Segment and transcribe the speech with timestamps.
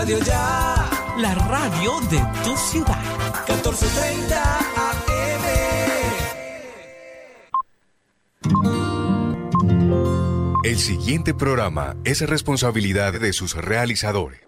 [0.00, 0.88] Radio Ya.
[1.18, 2.96] La radio de tu ciudad.
[3.46, 5.44] 1430 AM.
[10.64, 14.40] El siguiente programa es responsabilidad de sus realizadores.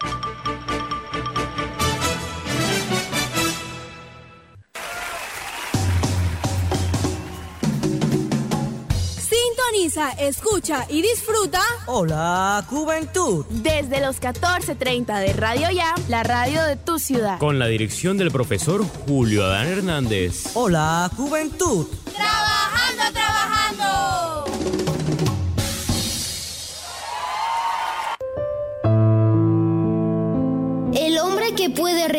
[10.29, 11.61] Escucha y disfruta.
[11.87, 13.45] Hola, Juventud.
[13.51, 17.39] Desde los 14:30 de Radio Ya, la radio de tu ciudad.
[17.39, 20.51] Con la dirección del profesor Julio Adán Hernández.
[20.55, 21.87] Hola, Juventud.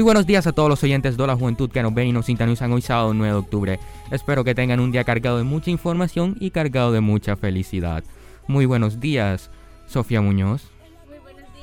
[0.00, 2.24] Muy buenos días a todos los oyentes de la juventud que nos ven y nos
[2.24, 3.80] sintonizan hoy sábado 9 de octubre.
[4.10, 8.02] Espero que tengan un día cargado de mucha información y cargado de mucha felicidad.
[8.46, 9.50] Muy buenos días,
[9.84, 10.70] Sofía Muñoz.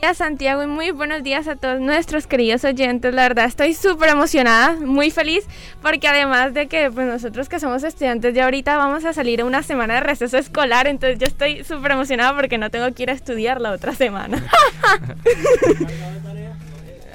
[0.02, 3.12] días Santiago y muy buenos días a todos nuestros queridos oyentes.
[3.12, 5.48] La verdad estoy súper emocionada, muy feliz
[5.82, 9.46] porque además de que pues nosotros que somos estudiantes ya ahorita vamos a salir a
[9.46, 13.10] una semana de receso escolar, entonces yo estoy súper emocionada porque no tengo que ir
[13.10, 14.44] a estudiar la otra semana.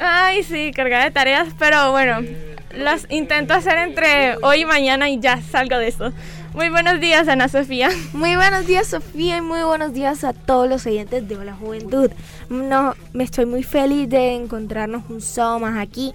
[0.05, 2.27] Ay, sí, cargada de tareas, pero bueno,
[2.75, 6.12] las intento hacer entre hoy y mañana y ya salgo de eso.
[6.55, 7.89] Muy buenos días, Ana Sofía.
[8.13, 12.11] Muy buenos días, Sofía, y muy buenos días a todos los oyentes de la juventud.
[12.48, 16.13] No, me estoy muy feliz de encontrarnos un sábado más aquí.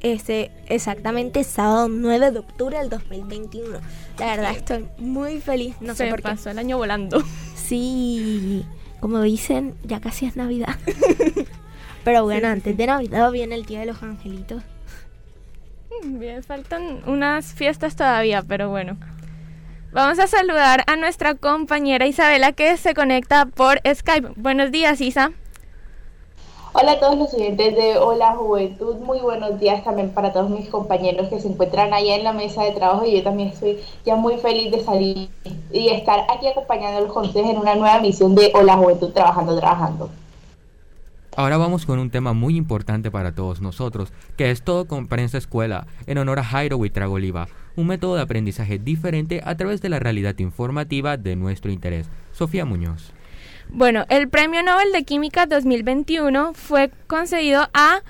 [0.00, 3.78] Este, exactamente sábado 9 de octubre del 2021.
[4.18, 6.22] La verdad estoy muy feliz, no sé Se por qué.
[6.22, 7.22] pasó el año volando.
[7.56, 8.64] Sí,
[9.00, 10.74] como dicen, ya casi es Navidad.
[12.04, 14.62] Pero bueno, antes de Navidad viene el Día de los Angelitos.
[16.02, 18.96] Bien, faltan unas fiestas todavía, pero bueno.
[19.90, 24.32] Vamos a saludar a nuestra compañera Isabela que se conecta por Skype.
[24.36, 25.32] Buenos días, Isa.
[26.74, 30.68] Hola a todos los oyentes de Hola Juventud, muy buenos días también para todos mis
[30.68, 34.16] compañeros que se encuentran allá en la mesa de trabajo y yo también estoy ya
[34.16, 35.30] muy feliz de salir
[35.72, 40.10] y estar aquí acompañándolos con ustedes en una nueva misión de Hola Juventud Trabajando, Trabajando.
[41.38, 45.38] Ahora vamos con un tema muy importante para todos nosotros, que es todo con prensa
[45.38, 50.00] escuela, en honor a Jairo Huitrago-Oliva, un método de aprendizaje diferente a través de la
[50.00, 52.10] realidad informativa de nuestro interés.
[52.32, 53.12] Sofía Muñoz.
[53.68, 58.00] Bueno, el Premio Nobel de Química 2021 fue concedido a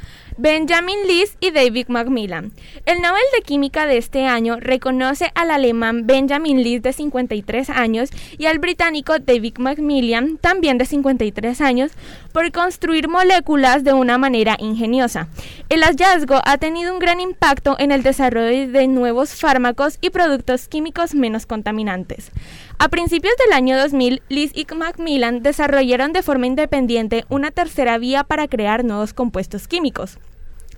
[0.41, 2.53] Benjamin List y David Macmillan.
[2.87, 8.10] El Nobel de Química de este año reconoce al alemán Benjamin List de 53 años
[8.38, 11.91] y al británico David Macmillan, también de 53 años,
[12.32, 15.26] por construir moléculas de una manera ingeniosa.
[15.71, 20.69] El hallazgo ha tenido un gran impacto en el desarrollo de nuevos fármacos y productos
[20.69, 22.31] químicos menos contaminantes.
[22.78, 28.22] A principios del año 2000, Liz y Macmillan desarrollaron de forma independiente una tercera vía
[28.22, 30.16] para crear nuevos compuestos químicos.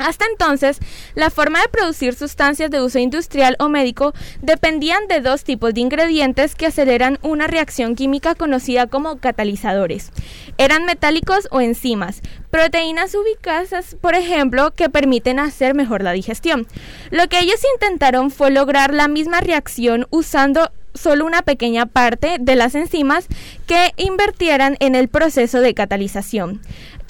[0.00, 0.78] Hasta entonces,
[1.14, 5.82] la forma de producir sustancias de uso industrial o médico dependían de dos tipos de
[5.82, 10.10] ingredientes que aceleran una reacción química conocida como catalizadores.
[10.56, 16.66] Eran metálicos o enzimas, proteínas ubicadas, por ejemplo, que permiten hacer mejor la digestión.
[17.10, 22.56] Lo que ellos intentaron fue lograr la misma reacción usando solo una pequeña parte de
[22.56, 23.26] las enzimas
[23.66, 26.60] que invertieran en el proceso de catalización.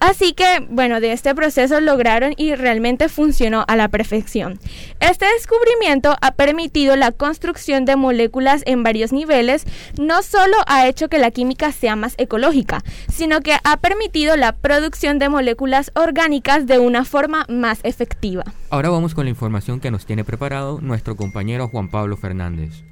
[0.00, 4.58] Así que, bueno, de este proceso lograron y realmente funcionó a la perfección.
[4.98, 9.64] Este descubrimiento ha permitido la construcción de moléculas en varios niveles,
[9.98, 12.82] no solo ha hecho que la química sea más ecológica,
[13.12, 18.44] sino que ha permitido la producción de moléculas orgánicas de una forma más efectiva.
[18.70, 22.82] Ahora vamos con la información que nos tiene preparado nuestro compañero Juan Pablo Fernández.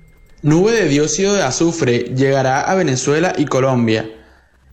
[0.42, 4.08] Nube de dióxido de azufre llegará a Venezuela y Colombia.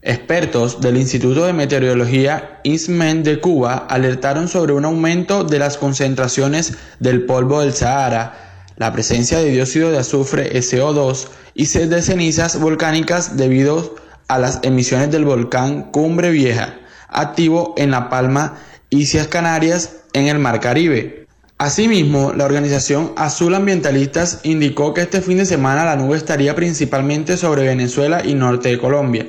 [0.08, 6.74] Expertos del Instituto de Meteorología INSMEN de Cuba alertaron sobre un aumento de las concentraciones
[7.00, 12.60] del polvo del Sahara, la presencia de dióxido de azufre SO2 y sed de cenizas
[12.60, 13.96] volcánicas debido
[14.28, 16.76] a las emisiones del volcán Cumbre Vieja,
[17.08, 18.58] activo en La Palma
[18.90, 21.26] Islas Canarias en el Mar Caribe.
[21.58, 27.36] Asimismo, la organización Azul Ambientalistas indicó que este fin de semana la nube estaría principalmente
[27.36, 29.26] sobre Venezuela y norte de Colombia.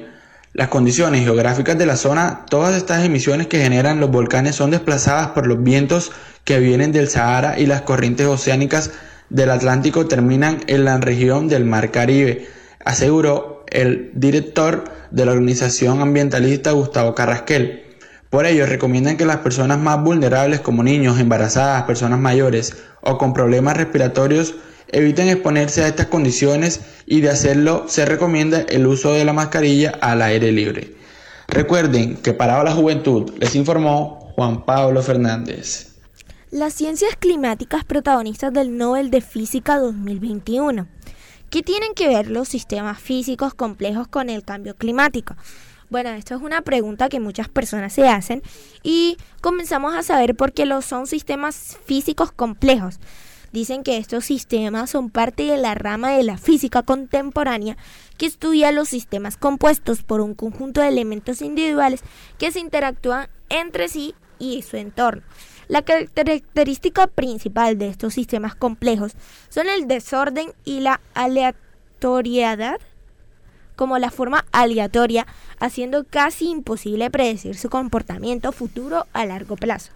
[0.58, 5.28] Las condiciones geográficas de la zona, todas estas emisiones que generan los volcanes son desplazadas
[5.28, 6.12] por los vientos
[6.46, 8.90] que vienen del Sahara y las corrientes oceánicas
[9.30, 12.48] del Atlántico terminan en la región del Mar Caribe,
[12.84, 17.84] aseguró el director de la organización ambientalista Gustavo Carrasquel.
[18.32, 23.32] Por ello, recomiendan que las personas más vulnerables como niños, embarazadas, personas mayores o con
[23.32, 24.56] problemas respiratorios
[24.92, 29.92] eviten exponerse a estas condiciones y de hacerlo se recomienda el uso de la mascarilla
[30.02, 30.96] al aire libre.
[31.48, 35.96] Recuerden que para la juventud les informó Juan Pablo Fernández.
[36.52, 40.88] Las ciencias climáticas protagonistas del Nobel de Física 2021.
[41.50, 45.36] ¿Qué tienen que ver los sistemas físicos complejos con el cambio climático?
[45.90, 48.44] Bueno, esto es una pregunta que muchas personas se hacen
[48.84, 53.00] y comenzamos a saber por qué los son sistemas físicos complejos.
[53.52, 57.78] Dicen que estos sistemas son parte de la rama de la física contemporánea
[58.18, 62.02] que estudia los sistemas compuestos por un conjunto de elementos individuales
[62.38, 65.24] que se interactúan entre sí y su entorno.
[65.68, 69.14] La característica principal de estos sistemas complejos
[69.50, 72.80] son el desorden y la aleatoriedad
[73.78, 75.28] como la forma aleatoria,
[75.60, 79.92] haciendo casi imposible predecir su comportamiento futuro a largo plazo.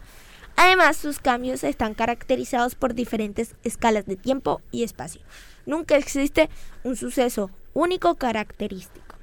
[0.64, 5.20] Además, sus cambios están caracterizados por diferentes escalas de tiempo y espacio.
[5.66, 6.52] Nunca existe
[6.84, 9.16] un suceso único característico.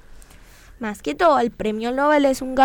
[0.81, 2.57] Más que todo, el premio Nobel es un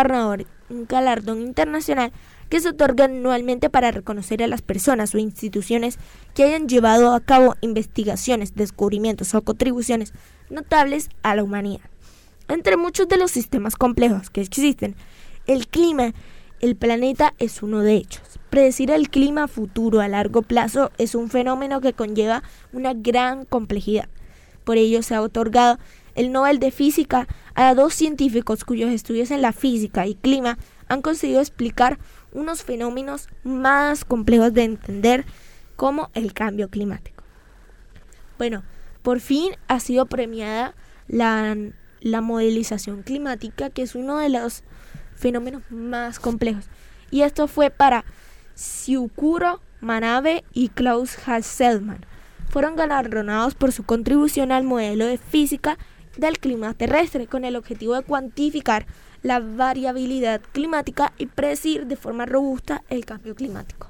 [0.70, 2.10] un galardón internacional
[2.48, 6.00] que se otorga anualmente para reconocer a las personas o instituciones
[6.34, 10.12] que hayan llevado a cabo investigaciones, descubrimientos o contribuciones
[10.50, 11.88] notables a la humanidad.
[12.48, 14.96] Entre muchos de los sistemas complejos que existen,
[15.46, 16.12] el clima,
[16.64, 18.22] el planeta es uno de ellos.
[18.48, 24.08] Predecir el clima futuro a largo plazo es un fenómeno que conlleva una gran complejidad.
[24.64, 25.78] Por ello se ha otorgado
[26.14, 30.56] el Nobel de Física a dos científicos cuyos estudios en la física y clima
[30.88, 31.98] han conseguido explicar
[32.32, 35.26] unos fenómenos más complejos de entender
[35.76, 37.24] como el cambio climático.
[38.38, 38.62] Bueno,
[39.02, 40.74] por fin ha sido premiada
[41.08, 41.58] la,
[42.00, 44.64] la modelización climática, que es uno de los
[45.16, 46.64] fenómenos más complejos.
[47.10, 48.04] Y esto fue para
[48.54, 52.06] Siukuro Manabe y Klaus Hasselmann.
[52.48, 55.78] Fueron galardonados por su contribución al modelo de física
[56.16, 58.86] del clima terrestre con el objetivo de cuantificar
[59.22, 63.88] la variabilidad climática y predecir de forma robusta el cambio climático.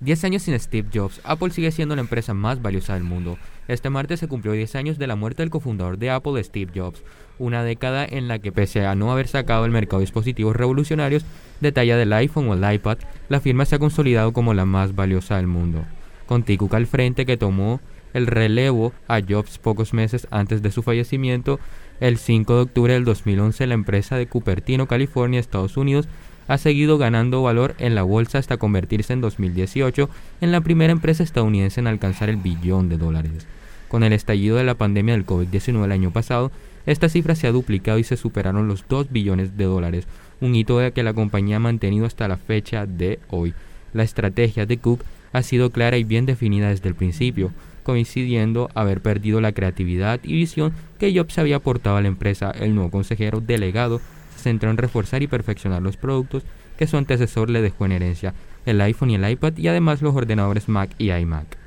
[0.00, 3.38] Diez años sin Steve Jobs, Apple sigue siendo la empresa más valiosa del mundo.
[3.72, 7.02] Este martes se cumplió 10 años de la muerte del cofundador de Apple, Steve Jobs,
[7.38, 11.24] una década en la que pese a no haber sacado al mercado dispositivos revolucionarios
[11.62, 12.98] de talla del iPhone o el iPad,
[13.30, 15.86] la firma se ha consolidado como la más valiosa del mundo.
[16.26, 17.80] Con Tim Cook al frente que tomó
[18.12, 21.58] el relevo a Jobs pocos meses antes de su fallecimiento,
[21.98, 26.08] el 5 de octubre del 2011 la empresa de Cupertino, California, Estados Unidos,
[26.46, 30.10] ha seguido ganando valor en la bolsa hasta convertirse en 2018
[30.42, 33.46] en la primera empresa estadounidense en alcanzar el billón de dólares.
[33.92, 36.50] Con el estallido de la pandemia del COVID-19 el año pasado,
[36.86, 40.06] esta cifra se ha duplicado y se superaron los 2 billones de dólares,
[40.40, 43.52] un hito que la compañía ha mantenido hasta la fecha de hoy.
[43.92, 45.04] La estrategia de Cook
[45.34, 47.52] ha sido clara y bien definida desde el principio,
[47.82, 52.50] coincidiendo haber perdido la creatividad y visión que Jobs había aportado a la empresa.
[52.50, 54.00] El nuevo consejero delegado
[54.34, 56.44] se centró en reforzar y perfeccionar los productos
[56.78, 58.32] que su antecesor le dejó en herencia,
[58.64, 61.61] el iPhone y el iPad y además los ordenadores Mac y iMac.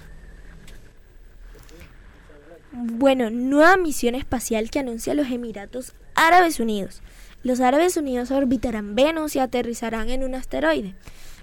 [2.77, 7.01] Bueno, nueva misión espacial que anuncia los Emiratos Árabes Unidos.
[7.41, 10.93] Los Árabes Unidos orbitarán Venus y aterrizarán en un asteroide.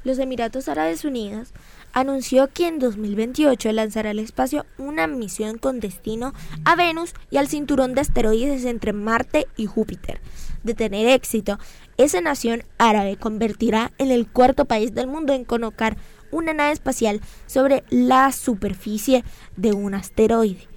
[0.04, 1.54] Los Emiratos Árabes Unidos
[1.94, 6.34] anunció que en 2028 lanzará al espacio una misión con destino
[6.66, 10.20] a Venus y al cinturón de asteroides entre Marte y Júpiter.
[10.64, 11.58] De tener éxito,
[11.96, 15.96] esa nación árabe convertirá en el cuarto país del mundo en colocar
[16.30, 19.24] una nave espacial sobre la superficie
[19.56, 20.71] de un asteroide.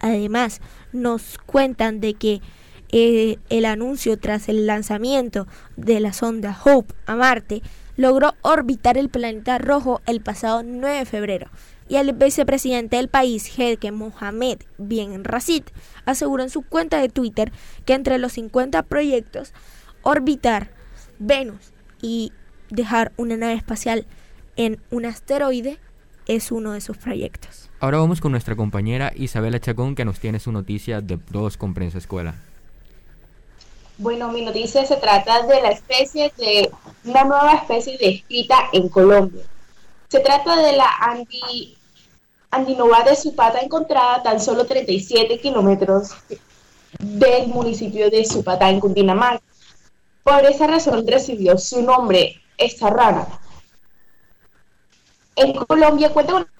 [0.00, 0.60] Además,
[0.92, 2.40] nos cuentan de que
[2.92, 7.62] eh, el anuncio tras el lanzamiento de la sonda Hope a Marte
[7.96, 11.50] logró orbitar el planeta rojo el pasado 9 de febrero.
[11.88, 15.64] Y el vicepresidente del país, Hedke Mohamed Bien Rashid,
[16.04, 17.52] aseguró en su cuenta de Twitter
[17.84, 19.52] que entre los 50 proyectos,
[20.02, 20.70] orbitar
[21.18, 22.32] Venus y
[22.70, 24.06] dejar una nave espacial
[24.56, 25.78] en un asteroide
[26.26, 27.69] es uno de sus proyectos.
[27.82, 31.72] Ahora vamos con nuestra compañera Isabela Chacón que nos tiene su noticia de Dos con
[31.72, 32.34] Prensa Escuela.
[33.96, 36.70] Bueno, mi noticia se trata de la especie de
[37.04, 39.44] una nueva especie descrita en Colombia.
[40.08, 41.74] Se trata de la andi,
[42.50, 46.10] andinova de Supata encontrada tan solo 37 kilómetros
[46.98, 49.42] del municipio de Supata en Cundinamarca.
[50.22, 53.26] Por esa razón recibió su nombre, esta rana.
[55.34, 56.59] En Colombia cuenta con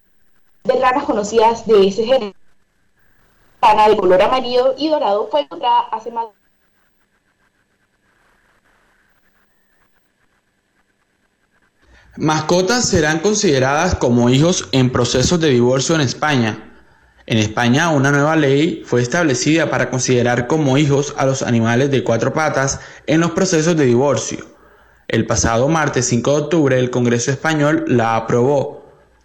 [0.65, 2.35] de ranas conocidas de ese género.
[3.63, 6.27] Rana de color amarillo y dorado fue encontrada hace más
[12.17, 16.71] Mascotas serán consideradas como hijos en procesos de divorcio en España.
[17.27, 22.03] En España, una nueva ley fue establecida para considerar como hijos a los animales de
[22.03, 24.45] cuatro patas en los procesos de divorcio.
[25.07, 28.80] El pasado martes 5 de octubre, el Congreso español la aprobó.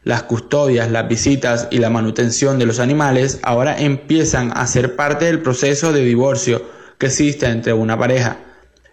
[0.06, 5.26] Las custodias, las visitas y la manutención de los animales ahora empiezan a ser parte
[5.26, 6.64] del proceso de divorcio
[7.00, 8.38] que existe entre una pareja.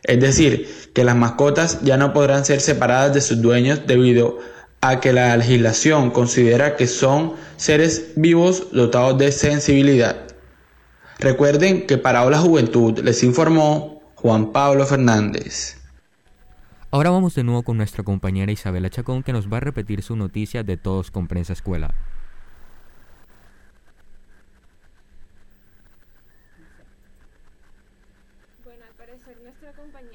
[0.04, 4.38] Es decir, que las mascotas ya no podrán ser separadas de sus dueños debido
[4.80, 10.16] a que la legislación considera que son seres vivos dotados de sensibilidad.
[11.18, 15.76] Recuerden que para Hola Juventud les informó Juan Pablo Fernández.
[16.94, 20.14] Ahora vamos de nuevo con nuestra compañera Isabela Chacón que nos va a repetir su
[20.14, 21.94] noticia de Todos con Prensa Escuela.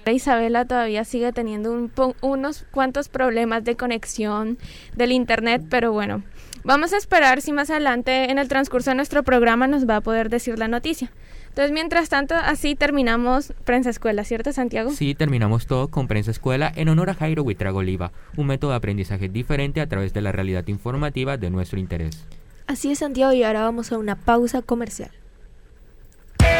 [0.06, 1.92] Isabela todavía sigue teniendo un
[2.22, 4.60] unos cuantos problemas de conexión
[4.96, 6.22] del internet, pero bueno,
[6.64, 10.02] vamos a esperar si más adelante en el transcurso de nuestro programa nos va a
[10.02, 11.12] poder decir la noticia.
[11.58, 14.92] Entonces, mientras tanto, así terminamos Prensa Escuela, ¿cierto, Santiago?
[14.92, 18.78] Sí, terminamos todo con Prensa Escuela en honor a Jairo Huitrago Oliva, un método de
[18.78, 22.28] aprendizaje diferente a través de la realidad informativa de nuestro interés.
[22.68, 25.10] Así es, Santiago, y ahora vamos a una pausa comercial.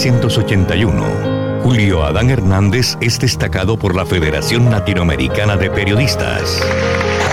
[0.00, 6.62] 1981, Julio Adán Hernández es destacado por la Federación Latinoamericana de Periodistas.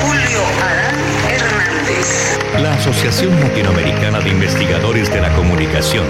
[0.02, 2.38] Julio Adán Hernández.
[2.62, 6.06] La Asociación Latinoamericana de Investigadores de la Comunicación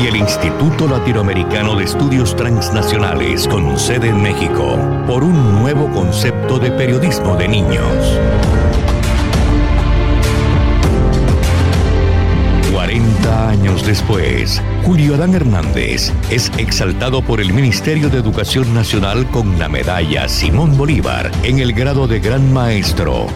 [0.00, 6.60] y el Instituto Latinoamericano de Estudios Transnacionales con sede en México por un nuevo concepto
[6.60, 8.20] de periodismo de niños.
[13.52, 19.68] Años después, Julio Adán Hernández es exaltado por el Ministerio de Educación Nacional con la
[19.68, 23.26] medalla Simón Bolívar en el grado de Gran Maestro.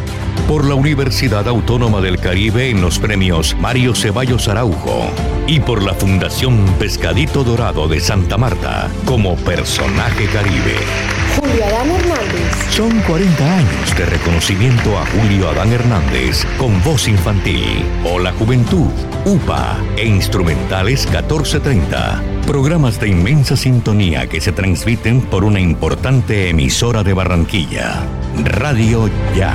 [0.49, 5.11] Por la Universidad Autónoma del Caribe en los premios Mario Ceballos Araujo.
[5.47, 10.77] Y por la Fundación Pescadito Dorado de Santa Marta como personaje caribe.
[11.37, 12.71] Julio Adán Hernández.
[12.71, 17.85] Son 40 años de reconocimiento a Julio Adán Hernández con voz infantil.
[18.05, 18.91] O la juventud,
[19.25, 22.23] UPA e instrumentales 1430.
[22.47, 28.03] Programas de inmensa sintonía que se transmiten por una importante emisora de Barranquilla.
[28.45, 29.55] Radio Ya.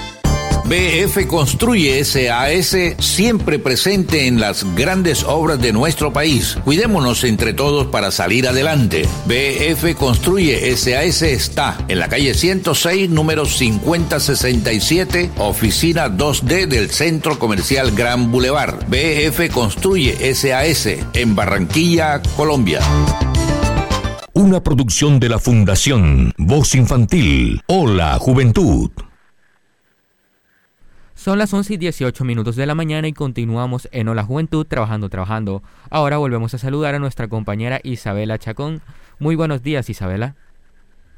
[0.71, 6.57] BF Construye SAS siempre presente en las grandes obras de nuestro país.
[6.63, 9.05] Cuidémonos entre todos para salir adelante.
[9.25, 17.91] BF Construye SAS está en la calle 106, número 5067, oficina 2D del Centro Comercial
[17.91, 18.75] Gran Boulevard.
[18.87, 22.79] BF Construye SAS en Barranquilla, Colombia.
[24.31, 27.61] Una producción de la Fundación Voz Infantil.
[27.67, 28.89] Hola, Juventud.
[31.23, 35.07] Son las 11 y 18 minutos de la mañana y continuamos en Hola Juventud trabajando,
[35.07, 35.61] trabajando.
[35.91, 38.81] Ahora volvemos a saludar a nuestra compañera Isabela Chacón.
[39.19, 40.33] Muy buenos días, Isabela.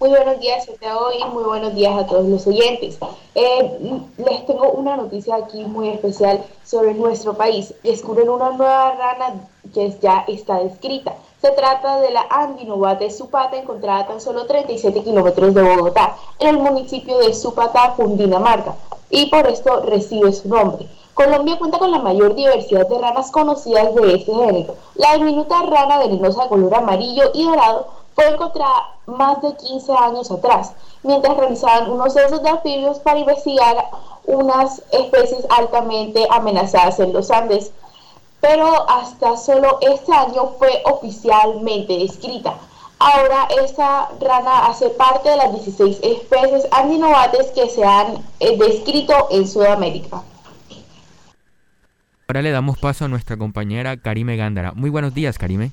[0.01, 2.97] Muy buenos días, Santiago, y muy buenos días a todos los oyentes.
[3.33, 3.79] Eh,
[4.17, 7.73] les tengo una noticia aquí muy especial sobre nuestro país.
[7.81, 9.35] Descubren una nueva rana
[9.73, 11.13] que ya está descrita.
[11.41, 16.49] Se trata de la Andinovate supata encontrada a tan solo 37 kilómetros de Bogotá, en
[16.49, 18.75] el municipio de Supata, Cundinamarca
[19.13, 20.89] y por esto recibe su nombre.
[21.13, 24.75] Colombia cuenta con la mayor diversidad de ranas conocidas de este género.
[24.95, 30.31] La diminuta rana venenosa de color amarillo y dorado fue encontrada más de 15 años
[30.31, 30.73] atrás,
[31.03, 33.87] mientras realizaban unos censos de anfibios para investigar
[34.25, 37.71] unas especies altamente amenazadas en los Andes.
[38.41, 42.55] Pero hasta solo este año fue oficialmente descrita.
[42.99, 49.27] Ahora esta rana hace parte de las 16 especies andinovates que se han eh, descrito
[49.31, 50.23] en Sudamérica.
[52.27, 54.71] Ahora le damos paso a nuestra compañera Karime Gándara.
[54.71, 55.71] Muy buenos días, Karime.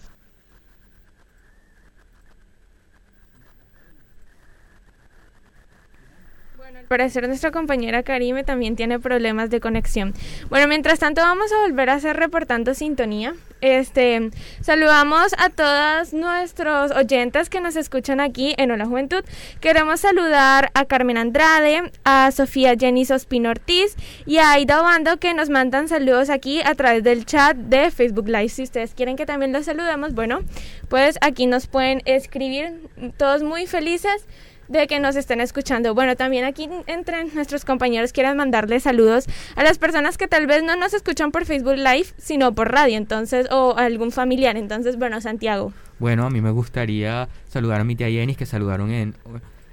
[6.91, 10.13] Parecer nuestra compañera Karime también tiene problemas de conexión.
[10.49, 13.37] Bueno, mientras tanto vamos a volver a hacer reportando sintonía.
[13.61, 19.23] Este, saludamos a todos nuestros oyentes que nos escuchan aquí en Hola Juventud.
[19.61, 23.95] Queremos saludar a Carmen Andrade, a Sofía Jenny Sospino Ortiz
[24.27, 28.27] y a Aida Obando que nos mandan saludos aquí a través del chat de Facebook
[28.27, 28.49] Live.
[28.49, 30.41] Si ustedes quieren que también los saludemos, bueno,
[30.89, 32.81] pues aquí nos pueden escribir
[33.17, 34.27] todos muy felices
[34.71, 35.95] de que nos estén escuchando.
[35.95, 40.63] Bueno, también aquí entre nuestros compañeros quieren mandarles saludos a las personas que tal vez
[40.63, 44.57] no nos escuchan por Facebook Live, sino por radio, entonces, o algún familiar.
[44.57, 45.73] Entonces, bueno, Santiago.
[45.99, 49.17] Bueno, a mí me gustaría saludar a mi tía Jenny, que saludaron en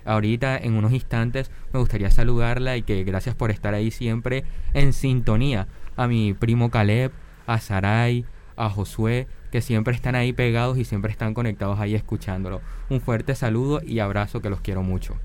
[0.04, 1.52] ahorita en unos instantes.
[1.72, 5.68] Me gustaría saludarla y que gracias por estar ahí siempre en sintonía.
[5.96, 7.12] A mi primo Caleb,
[7.46, 12.62] a Sarai, a Josué, que siempre están ahí pegados y siempre están conectados ahí escuchándolo.
[12.90, 15.18] Un fuerte saludo y abrazo que los quiero mucho.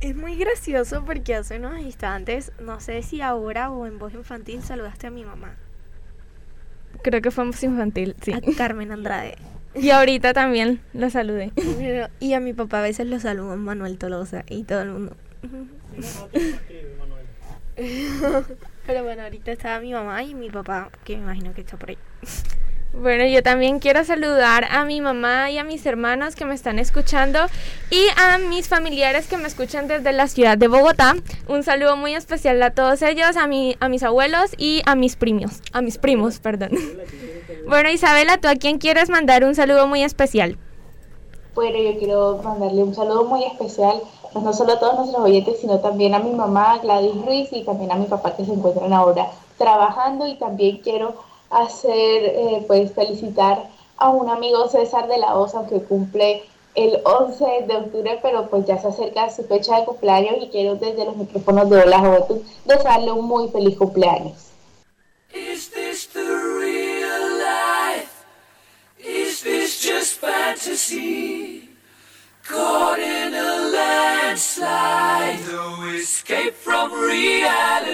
[0.00, 4.62] Es muy gracioso porque hace unos instantes, no sé si ahora o en voz infantil,
[4.62, 5.56] saludaste a mi mamá.
[7.02, 8.32] Creo que fue en voz infantil, sí.
[8.32, 9.36] A Carmen Andrade.
[9.74, 11.52] Y ahorita también lo saludé.
[12.20, 15.16] Y a mi papá a veces lo saludo Manuel Tolosa y todo el mundo.
[18.86, 21.90] Pero bueno, ahorita estaba mi mamá y mi papá, que me imagino que está por
[21.90, 21.98] ahí.
[22.94, 26.78] Bueno, yo también quiero saludar a mi mamá y a mis hermanos que me están
[26.78, 27.38] escuchando
[27.90, 31.14] y a mis familiares que me escuchan desde la ciudad de Bogotá.
[31.48, 35.16] Un saludo muy especial a todos ellos, a, mi, a mis abuelos y a mis
[35.16, 36.72] primos, a mis primos, perdón.
[37.64, 40.58] Bueno, Isabela, ¿tú a quién quieres mandar un saludo muy especial?
[41.54, 44.00] Bueno, yo quiero mandarle un saludo muy especial,
[44.32, 47.62] pues no solo a todos nuestros oyentes, sino también a mi mamá Gladys Ruiz y
[47.62, 49.28] también a mi papá que se encuentran ahora
[49.58, 51.14] trabajando y también quiero
[51.52, 56.42] hacer, eh, pues felicitar a un amigo César de la Osa que cumple
[56.74, 60.76] el 11 de octubre, pero pues ya se acerca su fecha de cumpleaños y quiero
[60.76, 64.48] desde los micrófonos de Hola Juventud desearle un muy feliz cumpleaños.
[65.34, 68.24] Is this the real life?
[68.98, 71.68] Is this just fantasy?
[72.44, 77.92] Caught in a landslide, no escape from reality.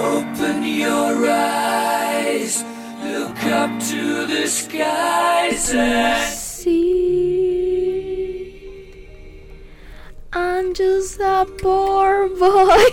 [0.00, 2.64] Open your eyes,
[3.04, 6.40] look up to the skies and
[10.32, 12.84] I'm just a poor boy.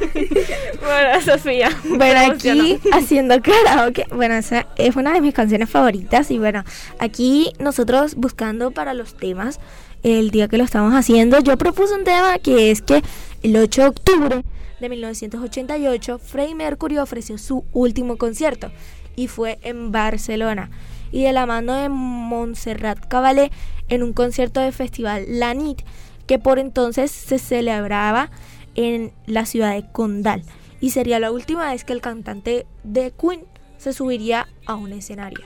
[0.80, 1.70] bueno, Sofía.
[1.84, 4.06] Bueno, aquí haciendo karaoke.
[4.10, 6.30] Bueno, esa es una de mis canciones favoritas.
[6.30, 6.64] Y bueno,
[6.98, 9.60] aquí nosotros buscando para los temas,
[10.02, 13.02] el día que lo estamos haciendo, yo propuse un tema que es que
[13.42, 14.44] el 8 de octubre
[14.80, 18.70] de 1988, Freddie Mercury ofreció su último concierto
[19.16, 20.70] y fue en Barcelona.
[21.12, 23.50] Y de la mano de Montserrat Caballé
[23.88, 25.82] en un concierto de festival La Nit
[26.26, 28.30] que por entonces se celebraba
[28.74, 30.44] en la ciudad de Condal
[30.80, 33.42] y sería la última vez que el cantante de Queen
[33.78, 35.44] se subiría a un escenario.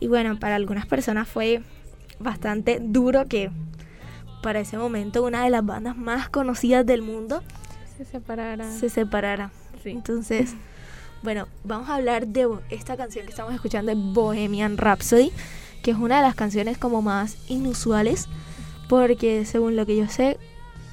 [0.00, 1.62] Y bueno, para algunas personas fue
[2.18, 3.50] bastante duro que
[4.42, 7.42] para ese momento una de las bandas más conocidas del mundo
[8.04, 8.70] se separara.
[8.70, 9.50] Se separara.
[9.84, 10.54] Entonces,
[11.22, 15.30] bueno, vamos a hablar de esta canción que estamos escuchando de Bohemian Rhapsody,
[15.82, 18.28] que es una de las canciones como más inusuales
[18.88, 20.36] porque según lo que yo sé,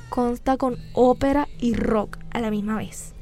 [0.09, 3.13] consta con ópera y rock a la misma vez.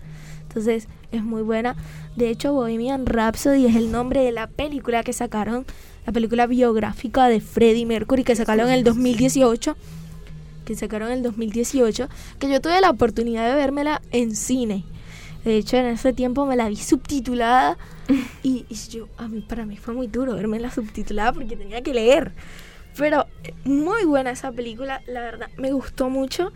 [0.43, 1.76] Entonces es muy buena.
[2.15, 5.65] De hecho, Bohemian Rhapsody es el nombre de la película que sacaron,
[6.06, 9.76] la película biográfica de Freddie Mercury que sacaron en el 2018.
[10.67, 12.10] Que sacaron en el 2018.
[12.39, 14.84] Que yo tuve la oportunidad de vérmela en cine.
[15.45, 17.77] De hecho, en ese tiempo me la vi subtitulada.
[18.43, 21.82] y, y yo, a mí, para mí fue muy duro verme la subtitulada porque tenía
[21.82, 22.34] que leer.
[22.97, 26.51] Pero eh, muy buena esa película, la verdad, me gustó mucho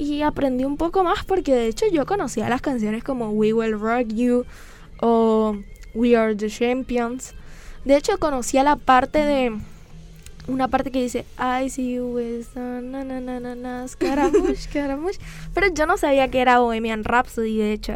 [0.00, 3.78] y aprendí un poco más porque de hecho yo conocía las canciones como We Will
[3.78, 4.46] Rock You
[5.02, 5.58] o
[5.92, 7.34] We Are the Champions.
[7.84, 9.58] De hecho conocía la parte de
[10.50, 13.86] una parte que dice I see you with na na na na na.
[15.54, 17.94] Pero yo no sabía que era Bohemian Rhapsody, de hecho.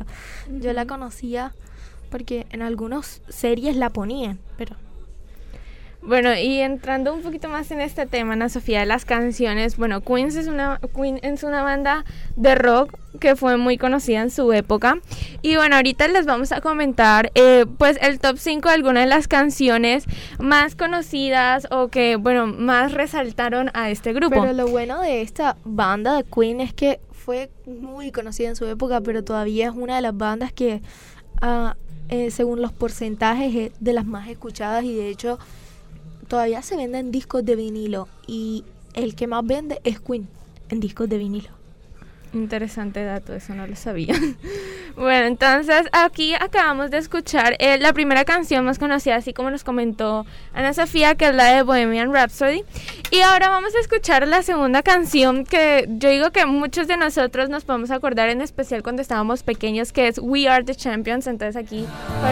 [0.61, 1.53] Yo la conocía
[2.11, 4.77] porque en algunas series la ponían, pero
[6.07, 10.03] bueno, y entrando un poquito más en este tema, Ana Sofía, de las canciones, bueno,
[10.03, 12.05] Queen es una, Queen es una banda
[12.37, 14.99] de rock que fue muy conocida en su época.
[15.41, 19.09] Y bueno, ahorita les vamos a comentar eh, pues el top 5 de algunas de
[19.09, 20.05] las canciones
[20.39, 24.41] más conocidas o que, bueno, más resaltaron a este grupo.
[24.43, 28.67] Pero lo bueno de esta banda de Queen es que fue muy conocida en su
[28.67, 30.83] época, pero todavía es una de las bandas que,
[32.11, 35.39] eh, según los porcentajes, es de las más escuchadas y de hecho
[36.25, 40.29] todavía se venden discos de vinilo y el que más vende es Queen
[40.69, 41.51] en discos de vinilo.
[42.35, 44.15] Interesante dato, eso no lo sabía.
[44.97, 49.63] bueno, entonces aquí acabamos de escuchar eh, la primera canción más conocida, así como nos
[49.63, 52.65] comentó Ana Sofía, que es la de Bohemian Rhapsody.
[53.13, 57.51] Y ahora vamos a escuchar la segunda canción que yo digo que muchos de nosotros
[57.51, 61.29] nos podemos acordar, en especial cuando estábamos pequeños, que es We Are the Champions.
[61.29, 61.87] Entonces aquí,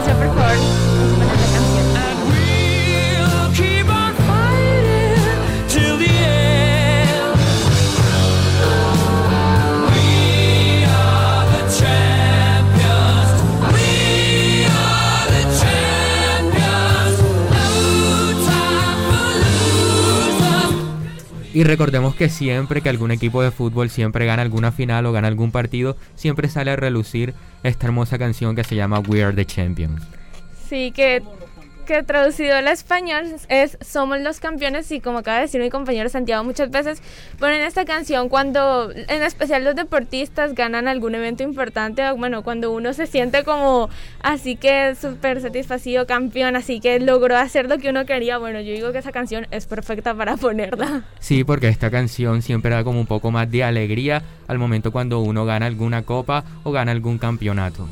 [0.05, 1.12] ser por favor,
[21.55, 25.29] Y recordemos que siempre que algún equipo de fútbol siempre gana alguna final o gana
[25.29, 29.45] algún partido, siempre sale a relucir esta hermosa canción que se llama We Are the
[29.45, 30.03] Champions.
[30.69, 31.23] Sí, que
[32.02, 36.42] traducido al español es Somos los campeones y como acaba de decir mi compañero Santiago
[36.42, 37.02] muchas veces
[37.38, 42.94] ponen esta canción cuando en especial los deportistas ganan algún evento importante bueno cuando uno
[42.94, 43.90] se siente como
[44.22, 48.72] así que súper satisfacido campeón así que logró hacer lo que uno quería bueno yo
[48.72, 51.05] digo que esa canción es perfecta para ponerla.
[51.20, 55.20] Sí porque esta canción siempre da como un poco más de alegría al momento cuando
[55.20, 57.88] uno gana alguna copa o gana algún campeonato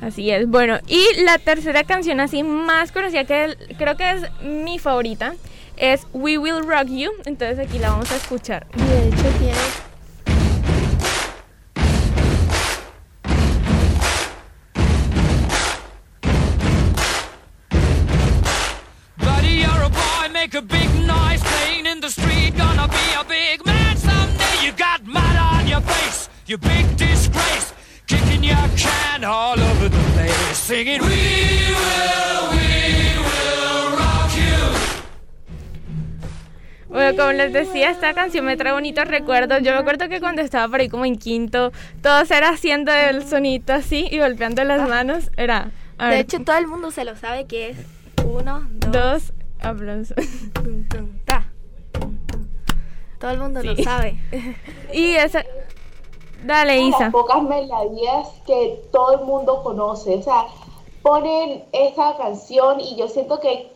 [0.00, 0.46] Así es.
[0.46, 5.34] Bueno, y la tercera canción así más conocida que creo que es mi favorita
[5.76, 7.10] es We Will Rock You.
[7.24, 8.66] Entonces aquí la vamos a escuchar.
[8.76, 9.54] Y de hecho tiene
[19.18, 22.56] Buddy, you're a boy, make a big noise playing in the street.
[22.56, 24.64] Gonna be a big man someday.
[24.64, 27.75] You got mud on your face, you big disgrace.
[28.46, 34.56] Kicking your can all over the place, singing, We will, we will rock you.
[36.88, 39.62] bueno, como les decía, esta canción me trae bonitos recuerdos.
[39.62, 43.26] Yo me acuerdo que cuando estaba por ahí como en quinto, todos era haciendo el
[43.26, 45.30] sonito así y golpeando las manos.
[45.36, 45.70] Era.
[45.98, 47.78] a De ver, hecho, todo el mundo se lo sabe que es
[48.24, 50.16] uno, dos, dos aplausos.
[50.52, 51.46] tum, tum, ta,
[51.92, 52.46] tum, tum.
[53.18, 54.18] Todo el mundo lo sabe.
[54.92, 55.42] Y esa.
[56.46, 56.98] Dale, Una de Isa.
[57.00, 60.16] las pocas melodías que todo el mundo conoce.
[60.16, 60.46] O sea,
[61.02, 63.70] ponen esta canción y yo siento que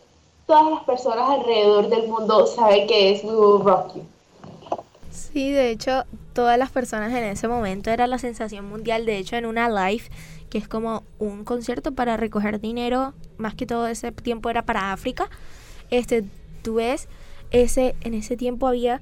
[0.46, 4.02] todas las personas alrededor del mundo saben que es We Will Rock You.
[5.10, 9.06] Sí, de hecho, todas las personas en ese momento era la sensación mundial.
[9.06, 10.04] De hecho, en una live,
[10.48, 14.92] que es como un concierto para recoger dinero, más que todo ese tiempo era para
[14.92, 15.28] África.
[15.90, 16.24] Este,
[16.62, 17.08] tú ves,
[17.50, 19.00] ese, en ese tiempo había,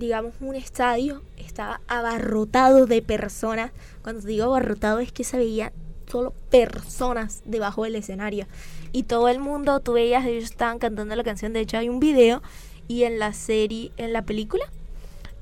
[0.00, 3.70] digamos, un estadio, estaba abarrotado de personas.
[4.02, 5.72] Cuando digo abarrotado es que se veía
[6.10, 8.46] solo personas debajo del escenario.
[8.92, 11.52] Y todo el mundo, tú veías, ellos estaban cantando la canción.
[11.52, 12.42] De hecho, hay un video
[12.88, 14.64] y en la serie, en la película,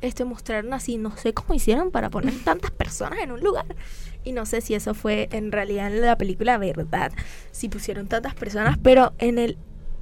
[0.03, 3.77] este mostraron así, no sé cómo hicieron para poner tantas personas en un lugar.
[4.25, 7.13] Y no sé si eso fue en realidad en la película verdad,
[7.53, 9.57] si pusieron tantas personas, pero en el,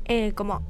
[0.06, 0.62] eh, como,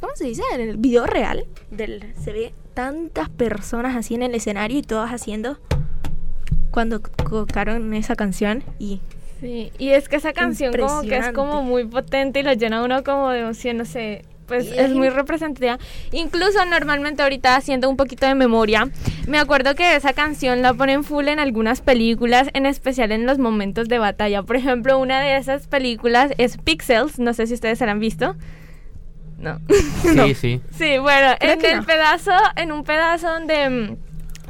[0.00, 0.42] ¿cómo se dice?
[0.54, 5.10] En el video real del, se ve tantas personas así en el escenario y todas
[5.10, 5.58] haciendo
[6.70, 9.00] cuando tocaron esa canción y
[9.40, 12.80] Sí, y es que esa canción como que es como muy potente y lo llena
[12.80, 15.78] a uno como de emoción, no sé, pues Y es muy in- representativa.
[16.12, 18.90] Incluso normalmente ahorita haciendo un poquito de memoria,
[19.26, 23.38] me acuerdo que esa canción la ponen full en algunas películas, en especial en los
[23.38, 24.42] momentos de batalla.
[24.42, 28.36] Por ejemplo, una de esas películas es Pixels, no sé si ustedes la han visto.
[30.14, 30.26] No.
[30.26, 30.60] Sí, sí.
[30.76, 31.84] Sí, bueno, Creo en el no.
[31.84, 33.96] pedazo, en un pedazo donde, mm,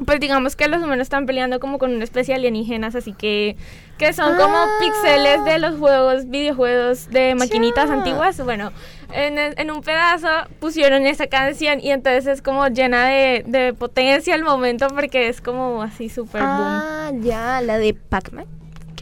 [0.04, 3.56] pues digamos que los humanos están peleando como con una especie de alienígenas, así que,
[3.98, 4.68] que son como Ah.
[4.80, 8.42] píxeles de los juegos, videojuegos de maquinitas antiguas.
[8.42, 8.72] Bueno,
[9.12, 13.74] en, el- en un pedazo pusieron esa canción y entonces es como llena de, de
[13.74, 16.50] potencia el momento porque es como así súper boom.
[16.52, 18.46] Ah, ya, la de Pac-Man.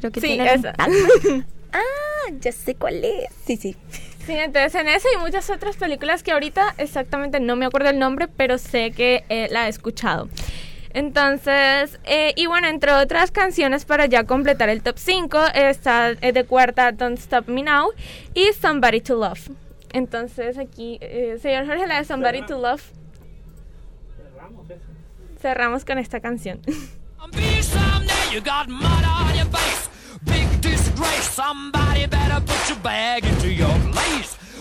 [0.00, 0.72] Creo que Sí, tiene esa.
[0.72, 1.46] Pac-Man.
[1.72, 3.28] ah, ya sé cuál es.
[3.46, 3.76] Sí, sí.
[4.28, 7.98] Sí, entonces en esa y muchas otras películas que ahorita exactamente no me acuerdo el
[7.98, 10.28] nombre, pero sé que eh, la he escuchado.
[10.92, 16.32] Entonces, eh, y bueno, entre otras canciones para ya completar el top 5, está eh,
[16.32, 17.92] de cuarta Don't Stop Me Now
[18.34, 19.48] y Somebody to Love.
[19.94, 21.00] Entonces aquí,
[21.40, 22.82] señor Jorge, la de Somebody to Love.
[25.40, 26.60] Cerramos con esta canción.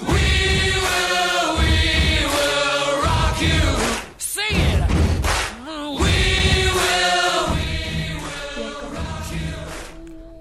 [0.02, 0.14] We
[0.78, 3.88] will, we will rock you.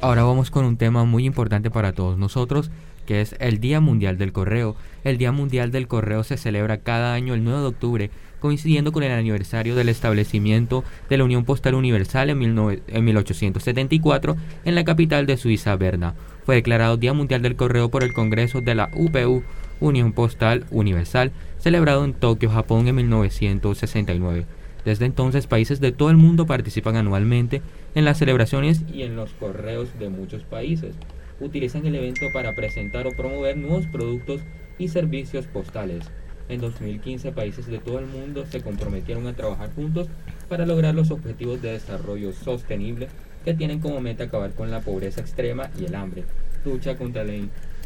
[0.02, 2.70] Ahora vamos con un tema muy importante para todos nosotros,
[3.06, 4.76] que es el Día Mundial del Correo.
[5.02, 8.10] El Día Mundial del Correo se celebra cada año el 9 de octubre,
[8.46, 14.36] coincidiendo con el aniversario del establecimiento de la Unión Postal Universal en, 19 en 1874
[14.64, 16.14] en la capital de Suiza, Berna.
[16.44, 19.42] Fue declarado Día Mundial del Correo por el Congreso de la UPU,
[19.80, 24.46] Unión Postal Universal, celebrado en Tokio, Japón en 1969.
[24.84, 27.62] Desde entonces, países de todo el mundo participan anualmente
[27.96, 30.94] en las celebraciones y en los correos de muchos países.
[31.40, 34.40] Utilizan el evento para presentar o promover nuevos productos
[34.78, 36.08] y servicios postales.
[36.48, 40.06] En 2015, países de todo el mundo se comprometieron a trabajar juntos
[40.48, 43.08] para lograr los objetivos de desarrollo sostenible
[43.44, 46.24] que tienen como meta acabar con la pobreza extrema y el hambre,
[46.64, 47.34] lucha contra la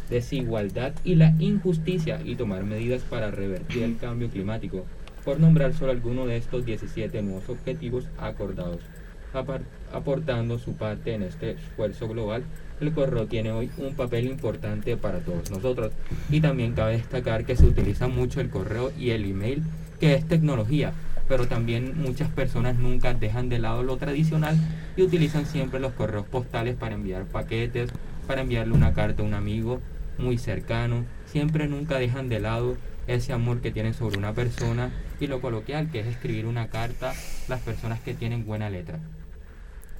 [0.09, 4.85] desigualdad y la injusticia y tomar medidas para revertir el cambio climático,
[5.23, 8.81] por nombrar solo alguno de estos 17 nuevos objetivos acordados.
[9.93, 12.43] Aportando su parte en este esfuerzo global,
[12.81, 15.93] el correo tiene hoy un papel importante para todos nosotros.
[16.29, 19.63] Y también cabe destacar que se utiliza mucho el correo y el email,
[19.99, 20.93] que es tecnología,
[21.27, 24.57] pero también muchas personas nunca dejan de lado lo tradicional
[24.97, 27.91] y utilizan siempre los correos postales para enviar paquetes,
[28.27, 29.79] para enviarle una carta a un amigo
[30.17, 31.05] muy cercano.
[31.25, 32.75] Siempre nunca dejan de lado
[33.07, 37.13] ese amor que tienen sobre una persona y lo coloquial que es escribir una carta
[37.47, 38.99] las personas que tienen buena letra.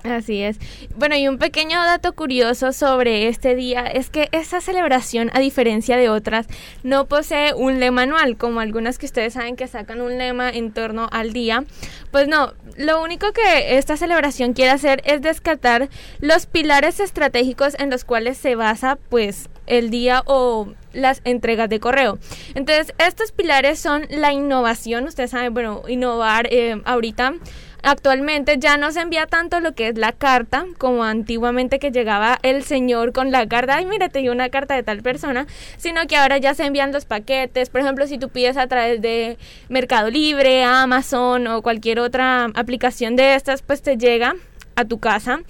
[0.03, 0.57] Así es.
[0.95, 5.95] Bueno, y un pequeño dato curioso sobre este día es que esta celebración, a diferencia
[5.95, 6.47] de otras,
[6.83, 10.73] no posee un lema anual, como algunas que ustedes saben que sacan un lema en
[10.73, 11.65] torno al día.
[12.11, 17.89] Pues no, lo único que esta celebración quiere hacer es descartar los pilares estratégicos en
[17.91, 22.17] los cuales se basa, pues, el día o las entregas de correo.
[22.55, 27.35] Entonces, estos pilares son la innovación, ustedes saben, bueno, innovar eh, ahorita
[27.83, 32.37] Actualmente ya no se envía tanto lo que es la carta, como antiguamente que llegaba
[32.43, 36.05] el señor con la carta, ay, mira, te dio una carta de tal persona, sino
[36.07, 37.69] que ahora ya se envían los paquetes.
[37.69, 39.37] Por ejemplo, si tú pides a través de
[39.69, 44.35] Mercado Libre, Amazon o cualquier otra aplicación de estas, pues te llega
[44.75, 45.41] a tu casa.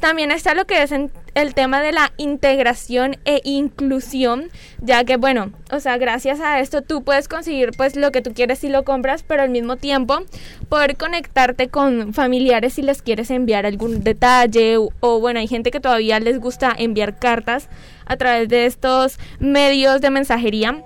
[0.00, 5.52] También está lo que es el tema de la integración e inclusión, ya que bueno,
[5.72, 8.84] o sea, gracias a esto tú puedes conseguir pues lo que tú quieres si lo
[8.84, 10.20] compras, pero al mismo tiempo
[10.68, 15.70] poder conectarte con familiares si les quieres enviar algún detalle o, o bueno, hay gente
[15.70, 17.68] que todavía les gusta enviar cartas
[18.04, 20.84] a través de estos medios de mensajería.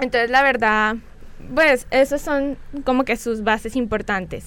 [0.00, 0.96] Entonces, la verdad,
[1.54, 4.46] pues esos son como que sus bases importantes.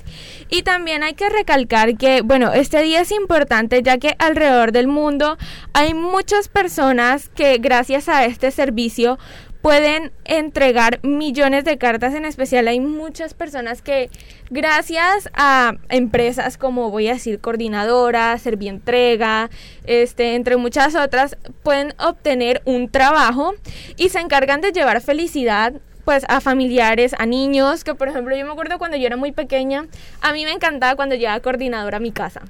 [0.49, 4.87] Y también hay que recalcar que, bueno, este día es importante ya que alrededor del
[4.87, 5.37] mundo
[5.73, 9.17] hay muchas personas que gracias a este servicio
[9.61, 14.09] pueden entregar millones de cartas, en especial hay muchas personas que
[14.49, 19.49] gracias a empresas como voy a decir coordinadora, Servientrega,
[19.85, 23.53] este entre muchas otras pueden obtener un trabajo
[23.97, 28.45] y se encargan de llevar felicidad pues a familiares, a niños, que por ejemplo yo
[28.45, 29.87] me acuerdo cuando yo era muy pequeña,
[30.21, 32.41] a mí me encantaba cuando llegaba coordinadora a mi casa.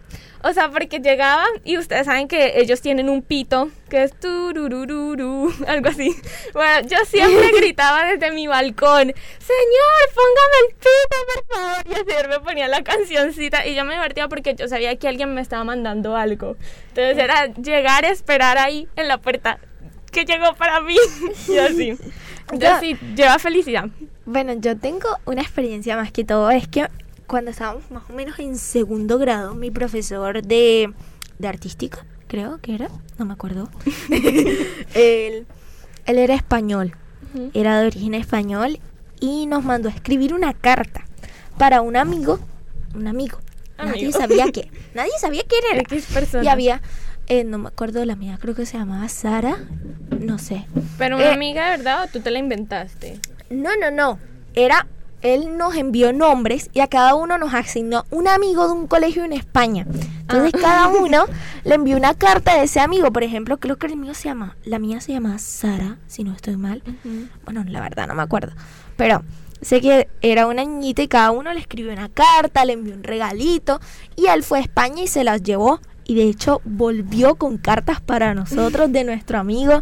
[0.43, 5.53] O sea, porque llegaban y ustedes saben que ellos tienen un pito que es tururururu,
[5.67, 6.15] algo así.
[6.53, 11.85] Bueno, yo siempre gritaba desde mi balcón, Señor, póngame el pito, por favor.
[11.87, 15.33] Y así me ponía la cancioncita y yo me divertía porque yo sabía que alguien
[15.33, 16.55] me estaba mandando algo.
[16.89, 19.59] Entonces era llegar esperar ahí en la puerta
[20.11, 20.95] que llegó para mí
[21.47, 21.97] y así.
[22.51, 23.89] Entonces sí, lleva felicidad.
[24.25, 26.49] Bueno, yo tengo una experiencia más que todo.
[26.51, 26.87] Es que
[27.27, 30.93] cuando estábamos más o menos en segundo grado, mi profesor de,
[31.39, 33.69] de artística, creo que era, no me acuerdo.
[34.93, 35.45] él,
[36.05, 36.93] él era español,
[37.53, 38.79] era de origen español
[39.19, 41.05] y nos mandó a escribir una carta
[41.57, 42.39] para un amigo,
[42.95, 43.39] un amigo.
[43.77, 45.81] Nadie sabía qué, nadie sabía quién era.
[45.81, 46.43] X persona.
[46.43, 46.81] Y había,
[47.31, 49.57] eh, no me acuerdo la mía, creo que se llamaba Sara,
[50.19, 50.65] no sé.
[50.97, 53.19] Pero una Eh, amiga de verdad o tú te la inventaste.
[53.49, 54.19] No, no, no.
[54.53, 54.85] Era,
[55.21, 59.23] él nos envió nombres y a cada uno nos asignó un amigo de un colegio
[59.23, 59.85] en España.
[60.21, 61.25] Entonces cada uno
[61.63, 63.11] le envió una carta de ese amigo.
[63.13, 66.33] Por ejemplo, creo que el mío se llama, la mía se llama Sara, si no
[66.33, 66.83] estoy mal.
[67.45, 68.51] Bueno, la verdad no me acuerdo.
[68.97, 69.23] Pero
[69.61, 73.03] sé que era una niñita y cada uno le escribió una carta, le envió un
[73.03, 73.79] regalito
[74.17, 75.79] y él fue a España y se las llevó.
[76.11, 79.79] Y de hecho volvió con cartas para nosotros de nuestro amigo.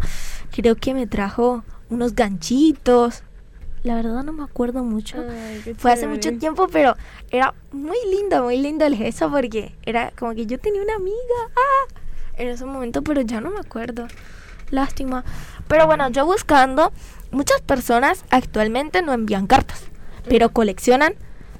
[0.51, 3.23] Creo que me trajo unos ganchitos.
[3.81, 5.17] La verdad no me acuerdo mucho.
[5.79, 6.93] Fue hace mucho tiempo, pero
[7.31, 11.17] era muy lindo, muy lindo el gesto porque era como que yo tenía una amiga
[11.55, 11.93] ah,
[12.37, 14.05] en ese momento, pero ya no me acuerdo.
[14.69, 15.25] Lástima.
[15.67, 16.93] Pero bueno, yo buscando,
[17.31, 19.81] muchas personas actualmente no envían cartas,
[20.27, 21.15] pero coleccionan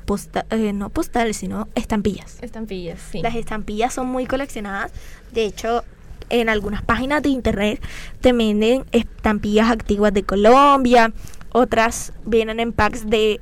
[0.09, 2.41] posta- eh, no postales, sino estampillas.
[2.41, 3.21] Estampillas, sí.
[3.21, 4.91] Las estampillas son muy coleccionadas.
[5.31, 5.83] De hecho,
[6.31, 7.79] en algunas páginas de internet
[8.19, 11.13] te venden estampillas antiguas de Colombia.
[11.51, 13.39] Otras vienen en packs de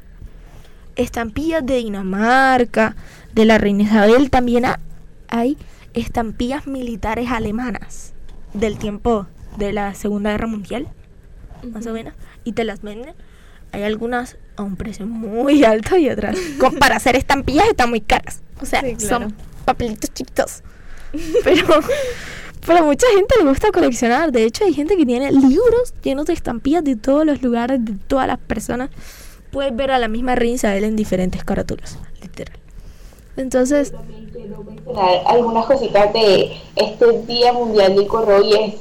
[0.97, 2.95] estampillas de Dinamarca,
[3.33, 4.29] de la reina Isabel.
[4.29, 4.79] También ha-
[5.29, 5.57] hay
[5.93, 8.13] estampillas militares alemanas
[8.53, 9.25] del tiempo
[9.57, 10.87] de la Segunda Guerra Mundial,
[11.71, 12.13] más o menos.
[12.43, 13.13] Y te las venden.
[13.71, 18.01] Hay algunas a un precio muy alto y otras con- para hacer estampillas están muy
[18.01, 18.41] caras.
[18.61, 19.25] O sea, Sí, claro.
[19.25, 20.63] son papelitos chiquitos.
[21.43, 21.65] Pero,
[22.65, 24.31] pero a mucha gente le gusta coleccionar.
[24.33, 27.93] De hecho, hay gente que tiene libros llenos de estampillas de todos los lugares, de
[28.07, 28.89] todas las personas.
[29.51, 32.57] Puedes ver a la misma reina Isabel en diferentes carátulas, literal.
[33.37, 33.93] Entonces,
[34.65, 38.75] mencionar algunas cositas de este Día Mundial del Correo y es,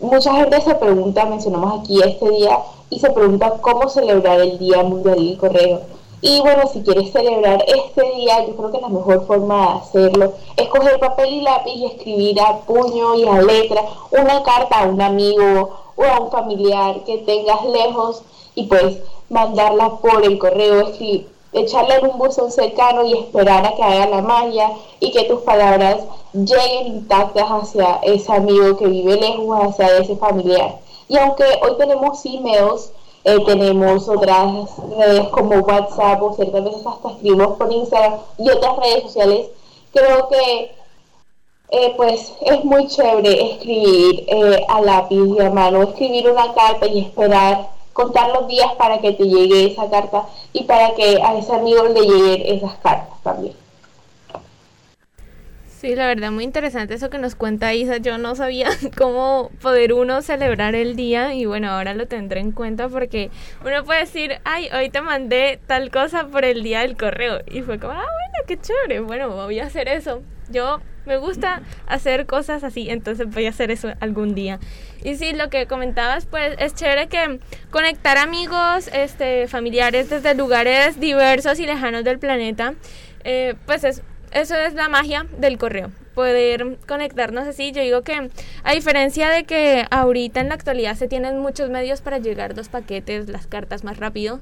[0.00, 2.58] mucha gente se pregunta, mencionamos aquí este día,
[2.90, 5.80] y se pregunta cómo celebrar el Día Mundial del Correo.
[6.22, 10.32] Y bueno, si quieres celebrar este día, yo creo que la mejor forma de hacerlo
[10.56, 14.86] es coger papel y lápiz y escribir a puño y a letra una carta a
[14.86, 18.22] un amigo o a un familiar que tengas lejos
[18.54, 23.74] y pues mandarla por el correo, escri- echarla en un buzón cercano y esperar a
[23.74, 25.98] que haga la magia y que tus palabras
[26.32, 30.78] lleguen intactas hacia ese amigo que vive lejos, hacia ese familiar.
[31.08, 32.92] Y aunque hoy tenemos emails,
[33.24, 38.76] eh, tenemos otras redes como WhatsApp o ciertas veces hasta escribimos por Instagram y otras
[38.76, 39.48] redes sociales,
[39.92, 40.70] creo que
[41.70, 46.86] eh, pues es muy chévere escribir eh, a lápiz y a mano, escribir una carta
[46.86, 51.34] y esperar, contar los días para que te llegue esa carta y para que a
[51.38, 53.54] ese amigo le lleguen esas cartas también.
[55.66, 57.96] Sí, la verdad, muy interesante eso que nos cuenta Isa.
[57.96, 58.68] Yo no sabía
[58.98, 63.30] cómo poder uno celebrar el día y bueno, ahora lo tendré en cuenta porque
[63.64, 67.40] uno puede decir, ay, hoy te mandé tal cosa por el día del correo.
[67.46, 69.00] Y fue como, ah, bueno, qué chévere.
[69.00, 70.20] Bueno, voy a hacer eso.
[70.50, 74.58] Yo me gusta hacer cosas así, entonces voy a hacer eso algún día.
[75.02, 77.40] Y sí, lo que comentabas, pues es chévere que
[77.70, 82.74] conectar amigos, este, familiares desde lugares diversos y lejanos del planeta,
[83.24, 84.02] eh, pues es
[84.32, 87.72] eso es la magia del correo, poder conectarnos así.
[87.72, 88.30] Yo digo que
[88.64, 92.68] a diferencia de que ahorita en la actualidad se tienen muchos medios para llegar los
[92.68, 94.40] paquetes, las cartas más rápido,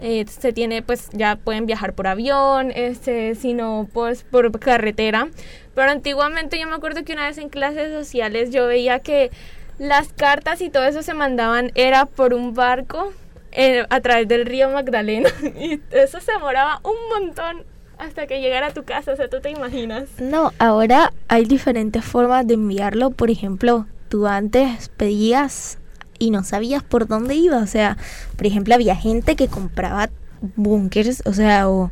[0.00, 5.28] eh, se tiene pues ya pueden viajar por avión, este, sino pues por carretera.
[5.74, 9.30] Pero antiguamente yo me acuerdo que una vez en clases sociales yo veía que
[9.78, 13.12] las cartas y todo eso se mandaban era por un barco
[13.52, 17.64] eh, a través del río Magdalena y eso se demoraba un montón
[17.98, 20.08] hasta que llegara a tu casa, o sea, tú te imaginas.
[20.18, 23.10] No, ahora hay diferentes formas de enviarlo.
[23.10, 25.78] Por ejemplo, tú antes pedías
[26.18, 27.58] y no sabías por dónde iba.
[27.58, 27.96] O sea,
[28.36, 30.10] por ejemplo, había gente que compraba
[30.56, 31.90] búnkers, o sea, o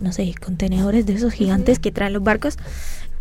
[0.00, 2.56] no sé, contenedores de esos gigantes que traen los barcos.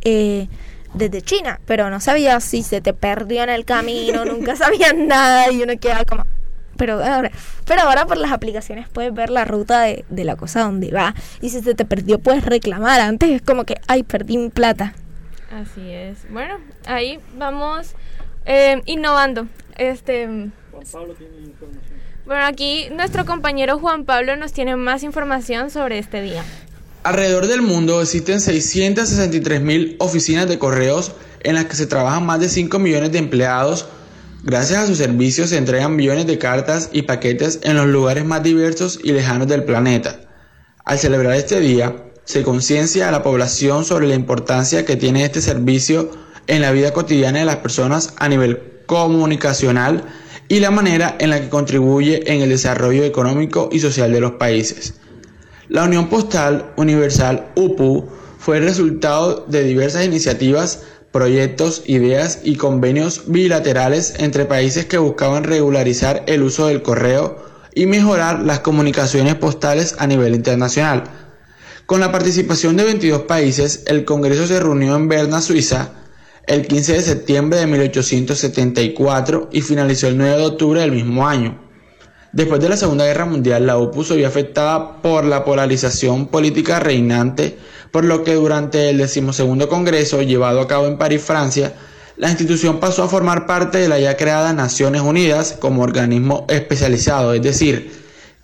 [0.01, 0.47] Eh,
[0.93, 5.51] desde China, pero no sabía si se te perdió en el camino, nunca sabían nada
[5.51, 6.23] y uno quedaba como,
[6.77, 7.29] pero ahora,
[7.65, 11.13] pero ahora por las aplicaciones puedes ver la ruta de, de la cosa donde va.
[11.41, 13.01] Y si se te perdió, puedes reclamar.
[13.01, 14.93] Antes es como que, ay, perdí mi plata.
[15.51, 16.19] Así es.
[16.31, 17.95] Bueno, ahí vamos
[18.45, 19.47] eh, innovando.
[19.79, 20.27] Este.
[20.27, 21.97] Juan Pablo tiene información.
[22.25, 26.43] Bueno, aquí nuestro compañero Juan Pablo nos tiene más información sobre este día.
[27.03, 32.39] Alrededor del mundo existen 663 mil oficinas de correos en las que se trabajan más
[32.39, 33.87] de 5 millones de empleados
[34.41, 38.41] Gracias a sus servicios se entregan millones de cartas y paquetes en los lugares más
[38.41, 40.21] diversos y lejanos del planeta.
[40.85, 45.41] Al celebrar este día, se conciencia a la población sobre la importancia que tiene este
[45.41, 46.09] servicio
[46.47, 50.03] en la vida cotidiana de las personas a nivel comunicacional
[50.47, 54.31] y la manera en la que contribuye en el desarrollo económico y social de los
[54.31, 54.95] países.
[55.67, 58.09] La Unión Postal Universal UPU
[58.39, 60.81] fue el resultado de diversas iniciativas
[61.11, 67.85] proyectos, ideas y convenios bilaterales entre países que buscaban regularizar el uso del correo y
[67.85, 71.03] mejorar las comunicaciones postales a nivel internacional.
[71.85, 75.91] Con la participación de 22 países, el Congreso se reunió en Berna, Suiza,
[76.47, 81.59] el 15 de septiembre de 1874 y finalizó el 9 de octubre del mismo año.
[82.31, 86.79] Después de la Segunda Guerra Mundial, la OPU se vio afectada por la polarización política
[86.79, 87.57] reinante
[87.91, 91.73] por lo que durante el decimosegundo Congreso llevado a cabo en París, Francia,
[92.17, 97.33] la institución pasó a formar parte de la ya creada Naciones Unidas como organismo especializado,
[97.33, 97.91] es decir,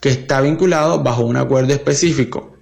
[0.00, 2.56] que está vinculado bajo un acuerdo específico.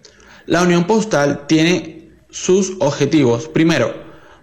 [0.46, 3.48] La Unión Postal tiene sus objetivos.
[3.48, 3.94] Primero,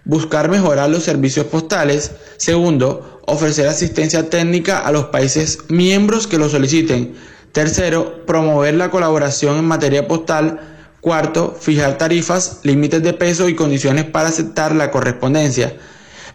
[0.04, 2.12] buscar mejorar los servicios postales.
[2.36, 7.14] Segundo, ofrecer asistencia técnica a los países miembros que lo soliciten.
[7.52, 10.72] Tercero, promover la colaboración en materia postal
[11.02, 15.76] Cuarto, fijar tarifas, límites de peso y condiciones para aceptar la correspondencia.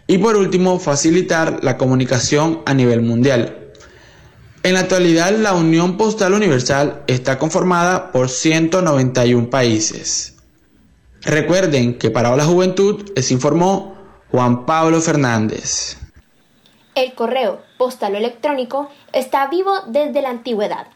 [0.06, 3.70] Y por último, facilitar la comunicación a nivel mundial.
[4.62, 10.34] En la actualidad, la Unión Postal Universal está conformada por 191 países.
[11.28, 13.98] Recuerden que para la juventud les informó
[14.30, 15.98] Juan Pablo Fernández.
[16.94, 20.86] El correo postal electrónico está vivo desde la antigüedad.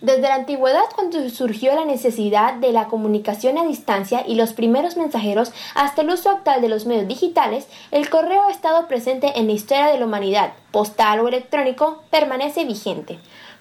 [0.00, 4.96] Desde la antigüedad, cuando surgió la necesidad de la comunicación a distancia y los primeros
[4.96, 9.48] mensajeros, hasta el uso actual de los medios digitales, el correo ha estado presente en
[9.48, 13.18] la historia de la humanidad, postal o electrónico, permanece vigente.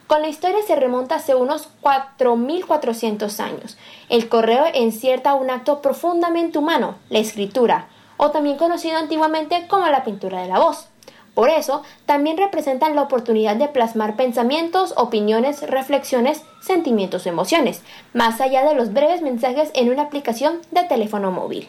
[0.07, 3.77] Con la historia se remonta hace unos 4.400 años.
[4.07, 10.05] El correo encierta un acto profundamente humano, la escritura, o también conocido antiguamente como la
[10.05, 10.87] pintura de la voz.
[11.33, 17.83] Por eso, también representan la oportunidad de plasmar pensamientos, opiniones, reflexiones, sentimientos o emociones,
[18.13, 21.67] más allá de los breves mensajes en una aplicación de teléfono móvil.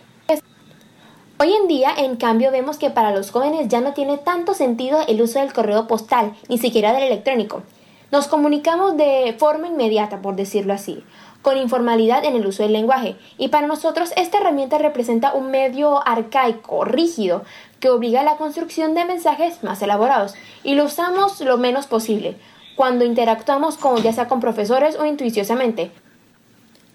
[1.40, 5.00] Hoy en día, en cambio, vemos que para los jóvenes ya no tiene tanto sentido
[5.08, 7.62] el uso del correo postal, ni siquiera del electrónico.
[8.10, 11.04] Nos comunicamos de forma inmediata, por decirlo así,
[11.42, 16.06] con informalidad en el uso del lenguaje, y para nosotros esta herramienta representa un medio
[16.06, 17.44] arcaico, rígido,
[17.80, 20.34] que obliga a la construcción de mensajes más elaborados.
[20.64, 22.36] Y lo usamos lo menos posible
[22.76, 25.90] cuando interactuamos con ya sea con profesores o intuiciosamente.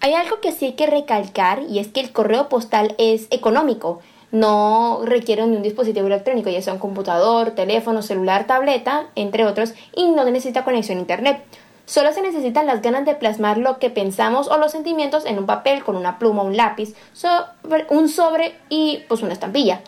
[0.00, 4.00] Hay algo que sí hay que recalcar y es que el correo postal es económico,
[4.32, 9.74] no requiere ni un dispositivo electrónico, ya sea un computador, teléfono, celular, tableta, entre otros,
[9.94, 11.44] y no necesita conexión a internet.
[11.86, 15.46] Solo se necesitan las ganas de plasmar lo que pensamos o los sentimientos en un
[15.46, 19.82] papel con una pluma, un lápiz, sobre, un sobre y pues una estampilla.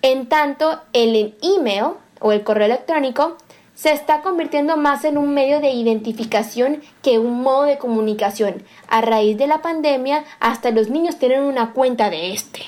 [0.00, 3.36] En tanto, el email o el correo electrónico
[3.74, 8.62] se está convirtiendo más en un medio de identificación que un modo de comunicación.
[8.88, 12.62] A raíz de la pandemia, hasta los niños tienen una cuenta de este.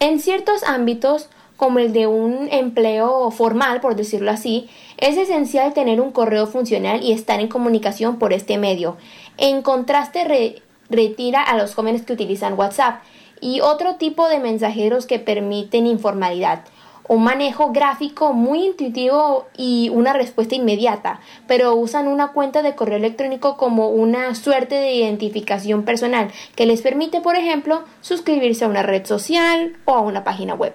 [0.00, 6.00] En ciertos ámbitos, como el de un empleo formal, por decirlo así, es esencial tener
[6.00, 8.96] un correo funcional y estar en comunicación por este medio.
[9.38, 13.02] En contraste, retira a los jóvenes que utilizan WhatsApp
[13.40, 16.64] y otro tipo de mensajeros que permiten informalidad
[17.08, 22.98] un manejo gráfico muy intuitivo y una respuesta inmediata, pero usan una cuenta de correo
[22.98, 28.82] electrónico como una suerte de identificación personal que les permite, por ejemplo, suscribirse a una
[28.82, 30.74] red social o a una página web.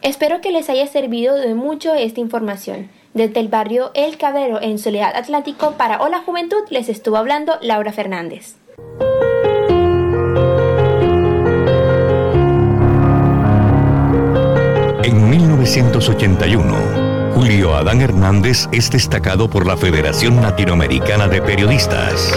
[0.00, 2.90] Espero que les haya servido de mucho esta información.
[3.14, 7.92] Desde el barrio El Cabrero en Soledad Atlántico para Hola Juventud les estuvo hablando Laura
[7.92, 8.56] Fernández.
[15.72, 22.30] 1981, Julio Adán Hernández es destacado por la Federación Latinoamericana de Periodistas.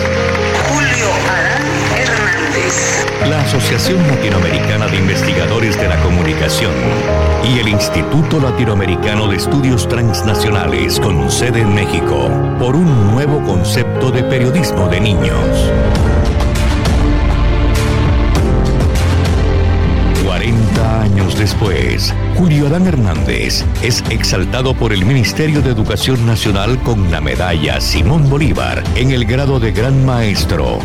[0.69, 1.61] Julio Adán
[1.97, 3.05] Hernández.
[3.29, 6.71] La Asociación Latinoamericana de Investigadores de la Comunicación
[7.53, 14.11] y el Instituto Latinoamericano de Estudios Transnacionales con sede en México por un nuevo concepto
[14.11, 15.71] de periodismo de niños.
[21.37, 27.79] Después, Julio Adán Hernández es exaltado por el Ministerio de Educación Nacional con la medalla
[27.81, 30.79] Simón Bolívar en el grado de Gran Maestro.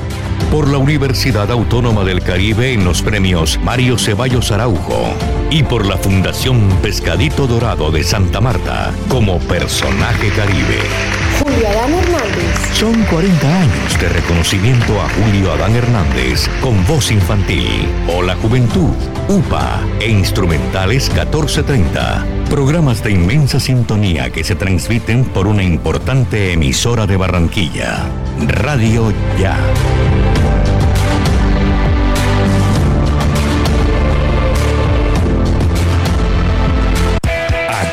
[0.51, 5.14] Por la Universidad Autónoma del Caribe en los premios Mario Ceballos Araujo.
[5.51, 11.20] Y por la Fundación Pescadito Dorado de Santa Marta como personaje caribe.
[11.66, 12.74] Adán Hernández.
[12.74, 17.86] Son 40 años de reconocimiento a Julio Adán Hernández con voz infantil.
[18.08, 18.94] O la juventud,
[19.28, 22.24] UPA e instrumentales 1430.
[22.48, 28.06] Programas de inmensa sintonía que se transmiten por una importante emisora de Barranquilla.
[28.48, 29.56] Radio Ya.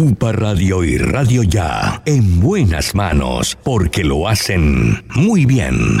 [0.00, 5.98] UPA Radio y Radio Ya, en buenas manos, porque lo hacen muy bien.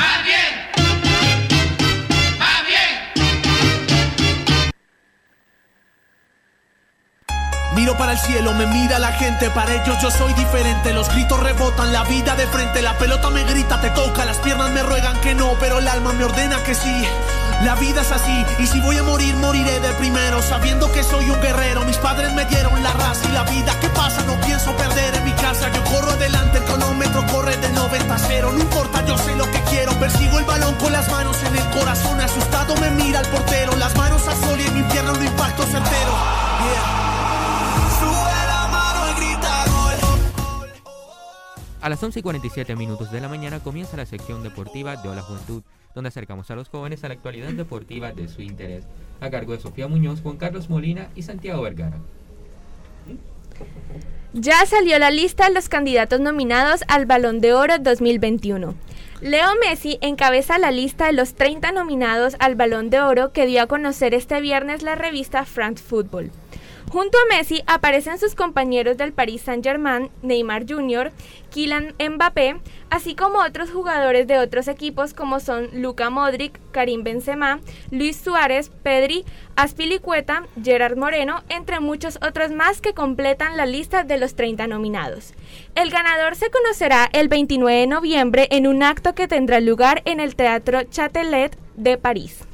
[7.76, 10.94] Miro para el cielo, me mira la gente, para ellos yo soy diferente.
[10.94, 14.70] Los gritos rebotan, la vida de frente, la pelota me grita, te toca, las piernas
[14.70, 17.04] me ruegan que no, pero el alma me ordena que sí.
[17.64, 21.28] La vida es así, y si voy a morir, moriré de primero, sabiendo que soy
[21.28, 21.84] un guerrero.
[21.84, 23.78] Mis padres me dieron la raza y la vida.
[23.80, 24.22] ¿Qué pasa?
[24.24, 25.70] No pienso perder en mi casa.
[25.72, 28.52] Yo corro adelante, el cronómetro corre del 90 a 0.
[28.54, 29.92] No importa, yo sé lo que quiero.
[30.00, 32.20] Persigo el balón con las manos en el corazón.
[32.20, 35.62] Asustado me mira el portero, las manos al sol y en mi pierna un impacto
[35.64, 36.12] certero.
[36.64, 37.00] Yeah.
[41.82, 45.22] A las 11 y 47 minutos de la mañana comienza la sección deportiva de Hola
[45.22, 45.62] Juventud,
[45.94, 48.84] donde acercamos a los jóvenes a la actualidad deportiva de su interés,
[49.20, 51.98] a cargo de Sofía Muñoz, Juan Carlos Molina y Santiago Vergara.
[54.32, 58.74] Ya salió la lista de los candidatos nominados al Balón de Oro 2021.
[59.20, 63.60] Leo Messi encabeza la lista de los 30 nominados al Balón de Oro que dio
[63.60, 66.30] a conocer este viernes la revista France Football.
[66.90, 71.12] Junto a Messi aparecen sus compañeros del Paris Saint-Germain, Neymar Jr.,
[71.52, 72.56] Kylian Mbappé,
[72.90, 77.60] así como otros jugadores de otros equipos como son Luka Modric, Karim Benzema,
[77.92, 79.24] Luis Suárez, Pedri,
[79.54, 85.34] Aspilicueta, Gerard Moreno, entre muchos otros más que completan la lista de los 30 nominados.
[85.76, 90.18] El ganador se conocerá el 29 de noviembre en un acto que tendrá lugar en
[90.18, 92.49] el Teatro Châtelet de París.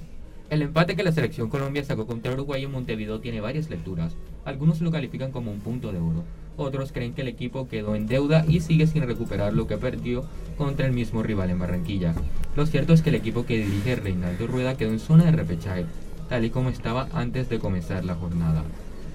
[0.49, 4.14] El empate que la selección Colombia sacó contra Uruguay en Montevideo tiene varias lecturas.
[4.44, 6.22] Algunos lo califican como un punto de oro.
[6.57, 10.24] Otros creen que el equipo quedó en deuda y sigue sin recuperar lo que perdió
[10.57, 12.14] contra el mismo rival en Barranquilla.
[12.55, 15.84] Lo cierto es que el equipo que dirige Reinaldo Rueda quedó en zona de repechaje,
[16.28, 18.62] tal y como estaba antes de comenzar la jornada.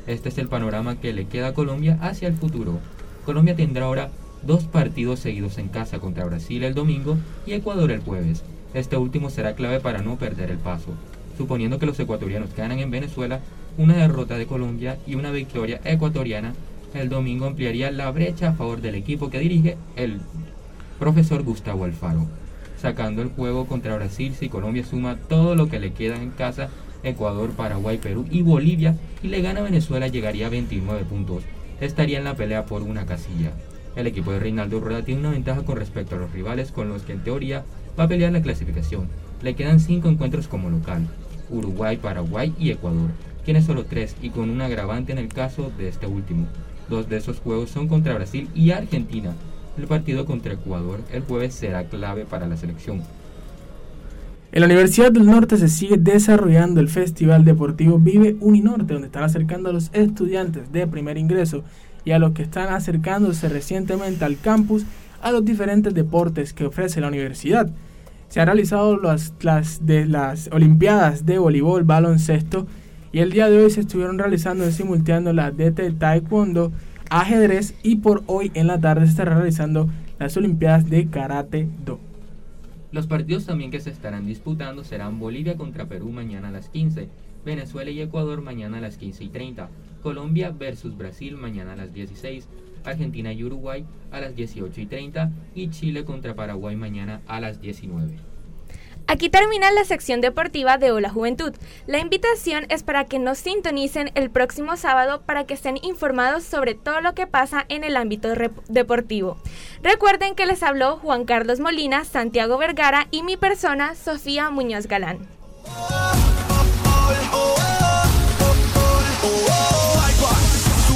[0.07, 2.79] Este es el panorama que le queda a Colombia hacia el futuro.
[3.25, 4.11] Colombia tendrá ahora
[4.43, 8.43] dos partidos seguidos en casa contra Brasil el domingo y Ecuador el jueves.
[8.73, 10.91] Este último será clave para no perder el paso
[11.37, 13.39] suponiendo que los ecuatorianos ganan en Venezuela,
[13.77, 16.53] una derrota de Colombia y una victoria ecuatoriana
[16.93, 20.19] el domingo ampliaría la brecha a favor del equipo que dirige el
[20.99, 22.27] profesor Gustavo Alfaro,
[22.77, 26.69] sacando el juego contra Brasil si Colombia suma todo lo que le queda en casa,
[27.03, 31.43] Ecuador, Paraguay, Perú y Bolivia, y le gana Venezuela llegaría a 29 puntos,
[31.79, 33.51] estaría en la pelea por una casilla.
[33.95, 37.03] El equipo de Reinaldo Rueda tiene una ventaja con respecto a los rivales con los
[37.03, 37.63] que en teoría
[37.97, 39.07] va a pelear la clasificación.
[39.41, 41.07] Le quedan 5 encuentros como local,
[41.49, 43.09] Uruguay, Paraguay y Ecuador.
[43.43, 46.47] Tiene solo 3 y con un agravante en el caso de este último.
[46.89, 49.33] Dos de esos juegos son contra Brasil y Argentina.
[49.77, 53.01] El partido contra Ecuador el jueves será clave para la selección.
[54.51, 59.23] En la Universidad del Norte se sigue desarrollando el Festival Deportivo Vive Uninorte, donde están
[59.23, 61.63] acercando a los estudiantes de primer ingreso
[62.03, 64.83] y a los que están acercándose recientemente al campus
[65.21, 67.71] a los diferentes deportes que ofrece la universidad.
[68.31, 72.65] Se han realizado las, las, de las Olimpiadas de voleibol, baloncesto
[73.11, 76.71] y el día de hoy se estuvieron realizando simultaneando las de taekwondo,
[77.09, 81.99] ajedrez y por hoy en la tarde se estará realizando las Olimpiadas de Karate Do.
[82.93, 87.09] Los partidos también que se estarán disputando serán Bolivia contra Perú mañana a las 15,
[87.43, 89.69] Venezuela y Ecuador mañana a las 15 y 30,
[90.01, 92.47] Colombia versus Brasil mañana a las 16,
[92.83, 97.61] Argentina y Uruguay a las 18 y 30 y Chile contra Paraguay mañana a las
[97.61, 98.31] 19.
[99.07, 101.53] Aquí termina la sección deportiva de Hola Juventud.
[101.85, 106.75] La invitación es para que nos sintonicen el próximo sábado para que estén informados sobre
[106.75, 108.29] todo lo que pasa en el ámbito
[108.69, 109.37] deportivo.
[109.83, 115.27] Recuerden que les habló Juan Carlos Molina, Santiago Vergara y mi persona, Sofía Muñoz Galán.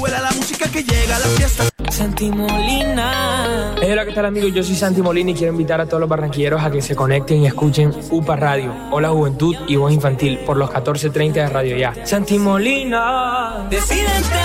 [0.05, 1.63] Sube la música que llega a la fiesta.
[1.89, 3.73] Santi Molina.
[3.81, 4.53] Hey, hola, ¿qué tal amigos?
[4.53, 7.41] Yo soy Santi Molina y quiero invitar a todos los barranquilleros a que se conecten
[7.41, 11.93] y escuchen UPA Radio, Hola Juventud y Voz Infantil por los 14.30 de Radio Ya.
[12.05, 13.67] Santi Molina.
[13.69, 14.41] Decídete,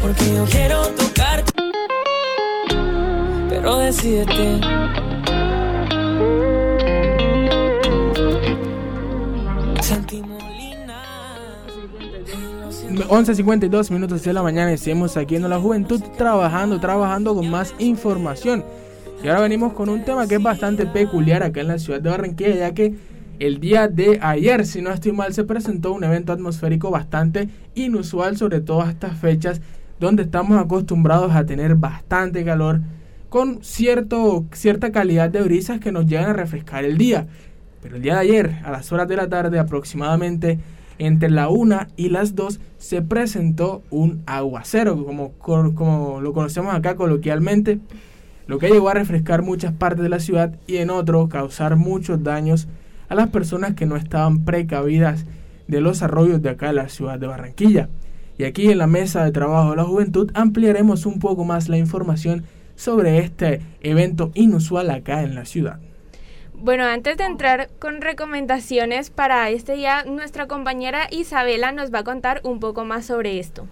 [0.00, 1.52] porque yo quiero tocarte.
[3.48, 4.60] Pero decídete.
[13.08, 18.64] 11.52 minutos de la mañana y aquí en la juventud trabajando, trabajando con más información.
[19.22, 22.10] Y ahora venimos con un tema que es bastante peculiar acá en la ciudad de
[22.10, 22.94] Barranquilla, ya que
[23.38, 28.36] el día de ayer, si no estoy mal, se presentó un evento atmosférico bastante inusual,
[28.36, 29.60] sobre todas estas fechas,
[29.98, 32.80] donde estamos acostumbrados a tener bastante calor,
[33.28, 37.26] con cierto, cierta calidad de brisas que nos llegan a refrescar el día.
[37.82, 40.58] Pero el día de ayer, a las horas de la tarde aproximadamente,
[41.06, 46.96] entre la 1 y las 2 se presentó un aguacero, como, como lo conocemos acá
[46.96, 47.80] coloquialmente,
[48.46, 52.22] lo que llegó a refrescar muchas partes de la ciudad y en otro causar muchos
[52.22, 52.68] daños
[53.08, 55.26] a las personas que no estaban precavidas
[55.68, 57.88] de los arroyos de acá en la ciudad de Barranquilla.
[58.38, 61.78] Y aquí en la mesa de trabajo de la juventud ampliaremos un poco más la
[61.78, 62.44] información
[62.74, 65.78] sobre este evento inusual acá en la ciudad.
[66.62, 72.04] Bueno, antes de entrar con recomendaciones para este día, nuestra compañera Isabela nos va a
[72.04, 73.66] contar un poco más sobre esto.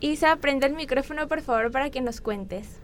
[0.00, 2.80] Isa, prende el micrófono por favor para que nos cuentes.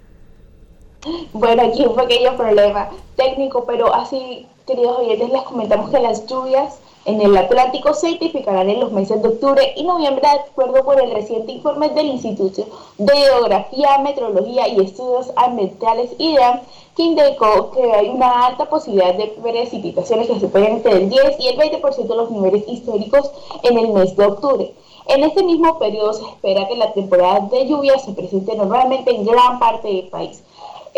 [1.33, 6.79] Bueno, aquí un pequeño problema técnico, pero así, queridos oyentes, les comentamos que las lluvias
[7.09, 11.01] en el Atlántico se identificarán en los meses de octubre y noviembre de acuerdo con
[11.01, 12.67] el reciente informe del Instituto
[12.99, 16.61] de Geografía, Meteorología y Estudios Ambientales IDEAM
[16.95, 21.49] que indicó que hay una alta posibilidad de precipitaciones que superen entre el 10 y
[21.49, 23.31] el 20% de los niveles históricos
[23.63, 24.75] en el mes de octubre.
[25.07, 29.25] En este mismo periodo se espera que la temporada de lluvia se presente normalmente en
[29.25, 30.45] gran parte del país.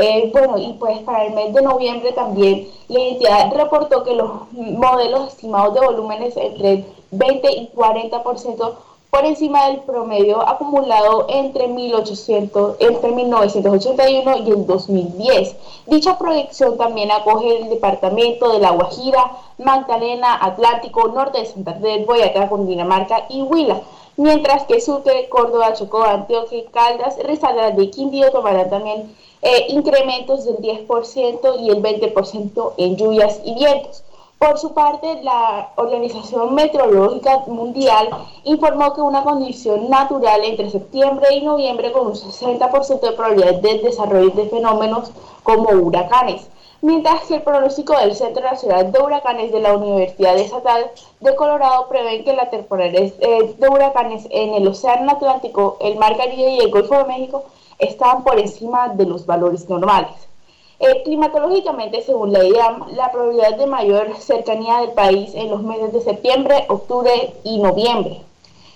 [0.01, 4.51] Eh, bueno, y pues para el mes de noviembre también la entidad reportó que los
[4.53, 8.73] modelos estimados de volúmenes entre 20 y 40%
[9.11, 15.57] por encima del promedio acumulado entre, 1800, entre 1981 y el 2010.
[15.87, 22.49] Dicha proyección también acoge el departamento de La Guajira, Magdalena, Atlántico, Norte de Santander, Boyacá,
[22.49, 23.83] Cundinamarca y Huila
[24.21, 30.59] mientras que Sucre, Córdoba, Chocó, Antioquia, Caldas, Risaralda de Quindío tomarán también eh, incrementos del
[30.59, 34.05] 10% y el 20% en lluvias y vientos.
[34.41, 38.09] Por su parte, la Organización Meteorológica Mundial
[38.45, 43.81] informó que una condición natural entre septiembre y noviembre con un 60% de probabilidad de
[43.81, 45.11] desarrollo de fenómenos
[45.43, 46.49] como huracanes,
[46.81, 51.89] mientras que el pronóstico del Centro Nacional de Huracanes de la Universidad Estatal de Colorado
[51.91, 56.61] prevé que la temporada eh, de huracanes en el Océano Atlántico, el Mar Caribe y
[56.61, 57.45] el Golfo de México
[57.81, 60.13] están por encima de los valores normales.
[60.79, 65.93] Eh, climatológicamente, según la IAM, la probabilidad de mayor cercanía del país en los meses
[65.93, 68.23] de septiembre, octubre y noviembre.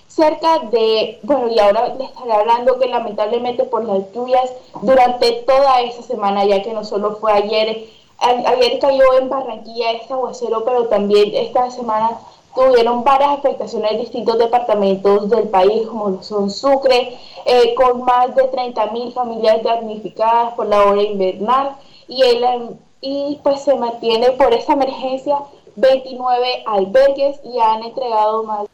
[0.07, 4.53] Cerca de, bueno, y ahora les estaré hablando que lamentablemente por las lluvias
[4.83, 7.87] durante toda esta semana, ya que no solo fue ayer,
[8.19, 12.19] ayer cayó en Barranquilla este aguacero, pero también esta semana
[12.55, 18.49] tuvieron varias afectaciones en distintos departamentos del país, como son Sucre, eh, con más de
[18.51, 21.75] 30.000 familias damnificadas por la hora invernal,
[22.07, 25.39] y, el, y pues se mantiene por esta emergencia
[25.75, 28.69] 29 albergues y han entregado más de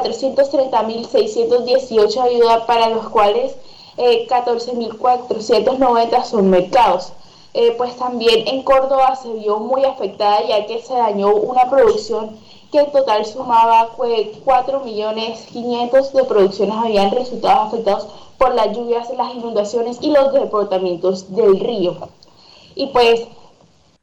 [0.00, 3.56] 430.618 ayudas para los cuales
[3.96, 7.12] eh, 14.490 son mercados.
[7.54, 12.38] Eh, pues también en Córdoba se vio muy afectada ya que se dañó una producción
[12.70, 19.10] que en total sumaba 4 millones 500 de producciones habían resultado afectados por las lluvias,
[19.16, 21.96] las inundaciones y los desbordamientos del río.
[22.74, 23.26] Y pues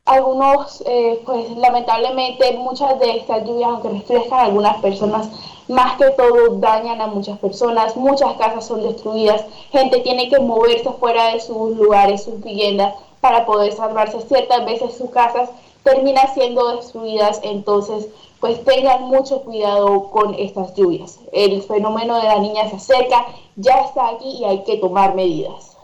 [0.05, 5.29] algunos, eh, pues lamentablemente muchas de estas lluvias, aunque refrescan a algunas personas,
[5.67, 10.91] más que todo dañan a muchas personas, muchas casas son destruidas, gente tiene que moverse
[10.99, 14.21] fuera de sus lugares, sus viviendas, para poder salvarse.
[14.21, 15.49] Ciertas veces sus casas
[15.85, 18.09] terminan siendo destruidas, entonces
[18.41, 21.19] pues tengan mucho cuidado con estas lluvias.
[21.31, 25.74] El fenómeno de la niña se acerca, ya está aquí y hay que tomar medidas.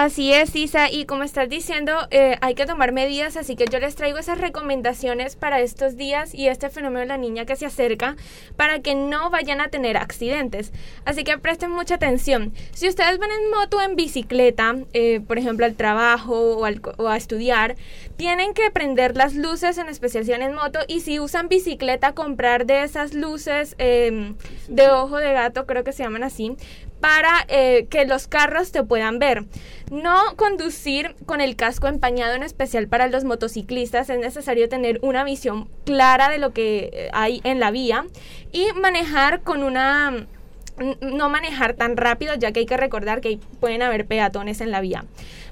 [0.00, 3.80] Así es, Isa, y como estás diciendo, eh, hay que tomar medidas, así que yo
[3.80, 7.66] les traigo esas recomendaciones para estos días y este fenómeno de la niña que se
[7.66, 8.14] acerca
[8.54, 10.72] para que no vayan a tener accidentes.
[11.04, 12.52] Así que presten mucha atención.
[12.70, 17.08] Si ustedes van en moto en bicicleta, eh, por ejemplo al trabajo o, al o
[17.08, 17.74] a estudiar,
[18.16, 22.14] tienen que prender las luces, en especial si van en moto, y si usan bicicleta,
[22.14, 24.32] comprar de esas luces eh,
[24.68, 26.56] de ojo de gato, creo que se llaman así,
[27.00, 29.44] para eh, que los carros te puedan ver.
[29.90, 35.24] No conducir con el casco empañado, en especial para los motociclistas, es necesario tener una
[35.24, 38.06] visión clara de lo que eh, hay en la vía
[38.52, 40.26] y manejar con una
[41.00, 44.80] no manejar tan rápido, ya que hay que recordar que pueden haber peatones en la
[44.80, 45.04] vía.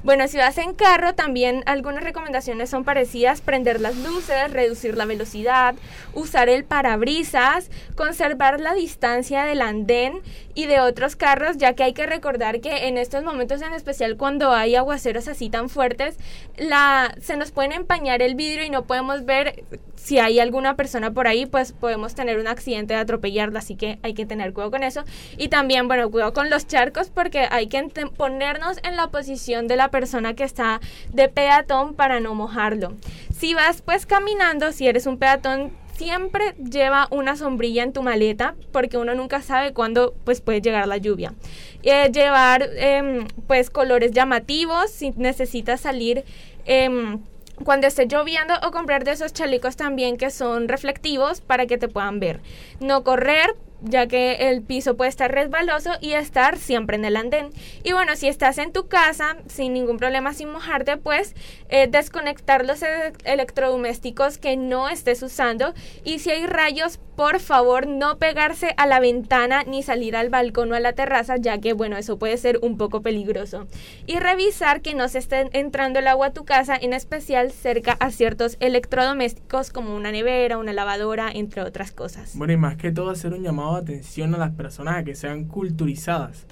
[0.03, 5.05] Bueno, si vas en carro, también algunas recomendaciones son parecidas, prender las luces, reducir la
[5.05, 5.75] velocidad,
[6.15, 10.21] usar el parabrisas, conservar la distancia del andén
[10.55, 14.17] y de otros carros, ya que hay que recordar que en estos momentos, en especial
[14.17, 16.17] cuando hay aguaceros así tan fuertes,
[16.57, 19.65] la, se nos pueden empañar el vidrio y no podemos ver
[20.07, 23.99] si hay alguna persona por ahí, pues podemos tener un accidente de atropellarla, así que
[24.05, 25.03] hay que tener cuidado con eso.
[25.37, 27.83] Y también, bueno, cuidado con los charcos porque hay que
[28.17, 30.81] ponernos en la posición de la persona que está
[31.13, 32.95] de peatón para no mojarlo.
[33.37, 38.55] Si vas pues caminando, si eres un peatón, siempre lleva una sombrilla en tu maleta
[38.71, 41.35] porque uno nunca sabe cuándo pues puede llegar la lluvia.
[41.83, 46.25] Eh, llevar em, pues colores llamativos si necesitas salir
[46.65, 47.19] em,
[47.65, 51.89] cuando esté lloviendo o comprar de esos chalecos también que son reflectivos para que te
[51.89, 52.41] puedan ver.
[52.81, 57.51] No correr ya que el piso puede estar resbaloso y estar siempre en el andén.
[57.85, 61.35] Y bueno, si estás en tu casa sin ningún problema, sin mojarte, pues
[61.69, 65.75] eh, desconectar los e- electrodomésticos que no estés usando
[66.05, 70.71] y si hay rayos, por favor no pegarse a la ventana ni salir al balcón
[70.73, 73.67] o a la terraza, ya que bueno, eso puede ser un poco peligroso.
[74.07, 77.97] Y revisar que no se esté entrando el agua a tu casa, en especial cerca
[78.01, 82.33] a ciertos electrodomésticos como una nevera, una lavadora, entre otras cosas.
[82.37, 85.45] Bueno, y más que todo hacer un llamado atención a las personas a que sean
[85.45, 86.47] culturizadas.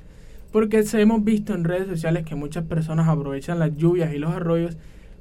[0.51, 4.77] Porque hemos visto en redes sociales que muchas personas aprovechan las lluvias y los arroyos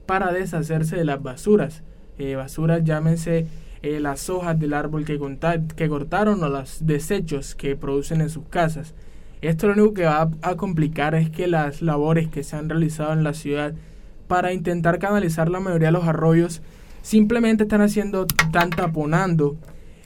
[0.05, 1.83] para deshacerse de las basuras.
[2.17, 3.47] Eh, basuras, llámense
[3.81, 8.93] eh, las hojas del árbol que cortaron o los desechos que producen en sus casas.
[9.41, 12.69] Esto lo único que va a, a complicar es que las labores que se han
[12.69, 13.73] realizado en la ciudad
[14.27, 16.61] para intentar canalizar la mayoría de los arroyos
[17.01, 19.57] simplemente están haciendo, están taponando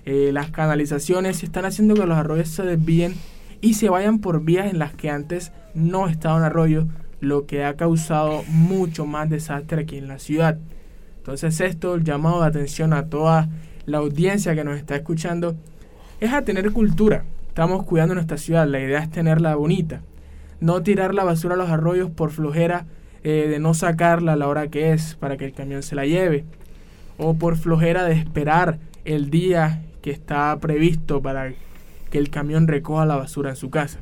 [0.09, 3.15] eh, las canalizaciones están haciendo que los arroyos se desvíen
[3.59, 6.87] y se vayan por vías en las que antes no estaba un arroyo,
[7.19, 10.59] lo que ha causado mucho más desastre aquí en la ciudad.
[11.17, 13.49] Entonces esto, el llamado de atención a toda
[13.85, 15.57] la audiencia que nos está escuchando,
[16.21, 17.25] es a tener cultura.
[17.49, 20.03] Estamos cuidando nuestra ciudad, la idea es tenerla bonita.
[20.61, 22.85] No tirar la basura a los arroyos por flojera
[23.25, 26.05] eh, de no sacarla a la hora que es para que el camión se la
[26.05, 26.45] lleve.
[27.17, 31.53] O por flojera de esperar el día que está previsto para
[32.09, 33.99] que el camión recoja la basura en su casa.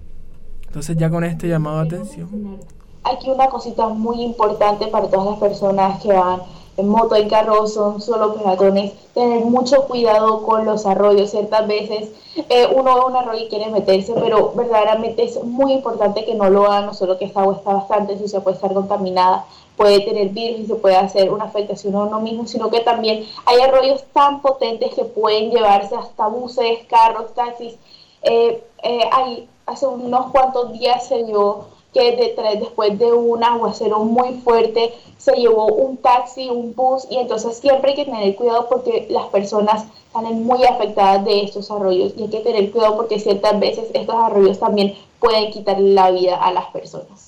[0.67, 2.59] Entonces ya con este llamado de atención.
[3.03, 6.41] Aquí una cosita muy importante para todas las personas que van
[6.77, 11.31] en moto, en carro, son solo peatones, tener mucho cuidado con los arroyos.
[11.31, 12.09] Ciertas veces
[12.49, 16.49] eh, uno ve un arroyo y quiere meterse, pero verdaderamente es muy importante que no
[16.49, 19.45] lo hagan, no solo que esta agua está bastante sucia, puede estar contaminada,
[19.77, 23.25] puede tener virus y se puede hacer una afectación a uno mismo, sino que también
[23.45, 27.75] hay arroyos tan potentes que pueden llevarse hasta buses, carros, taxis.
[28.21, 31.65] Eh, eh, hay, hace unos cuantos días se dio
[31.95, 37.17] que detrás, después de un aguacero muy fuerte se llevó un taxi, un bus y
[37.17, 42.13] entonces siempre hay que tener cuidado porque las personas salen muy afectadas de estos arroyos
[42.17, 46.35] y hay que tener cuidado porque ciertas veces estos arroyos también pueden quitar la vida
[46.35, 47.24] a las personas.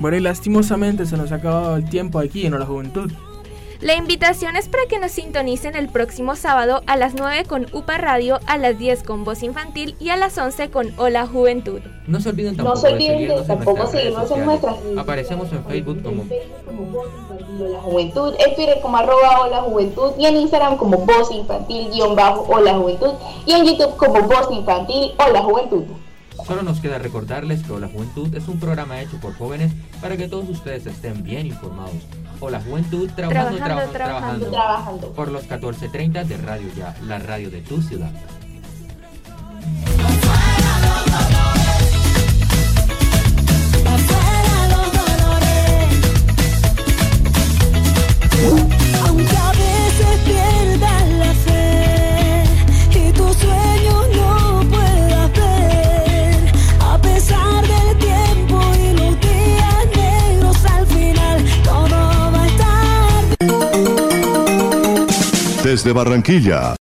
[0.00, 3.10] Bueno, y lastimosamente se nos ha acabado el tiempo aquí en la juventud.
[3.82, 7.98] La invitación es para que nos sintonicen el próximo sábado a las 9 con UPA
[7.98, 11.80] Radio, a las 10 con Voz Infantil y a las 11 con Hola Juventud.
[12.06, 14.44] No se olviden No tampoco se de olviden de seguirnos en tampoco redes seguirnos en
[14.44, 16.24] nuestras redes Aparecemos en Facebook como
[17.58, 22.14] La Juventud, en Twitter como arroba Hola Juventud y en Instagram como Voz Infantil guion
[22.14, 23.14] bajo Hola Juventud
[23.46, 25.82] y en YouTube como Voz Infantil Hola Juventud.
[26.46, 30.28] Solo nos queda recordarles que Hola Juventud es un programa hecho por jóvenes para que
[30.28, 31.94] todos ustedes estén bien informados.
[32.40, 35.12] Hola Juventud, trabajando, Trabajando, trabajando, trabajando, trabajando.
[35.12, 38.10] Por los 14.30 de Radio Ya, la radio de tu ciudad.
[49.06, 52.01] Aunque a veces pierdas la fe
[65.72, 66.70] desde Barranquilla.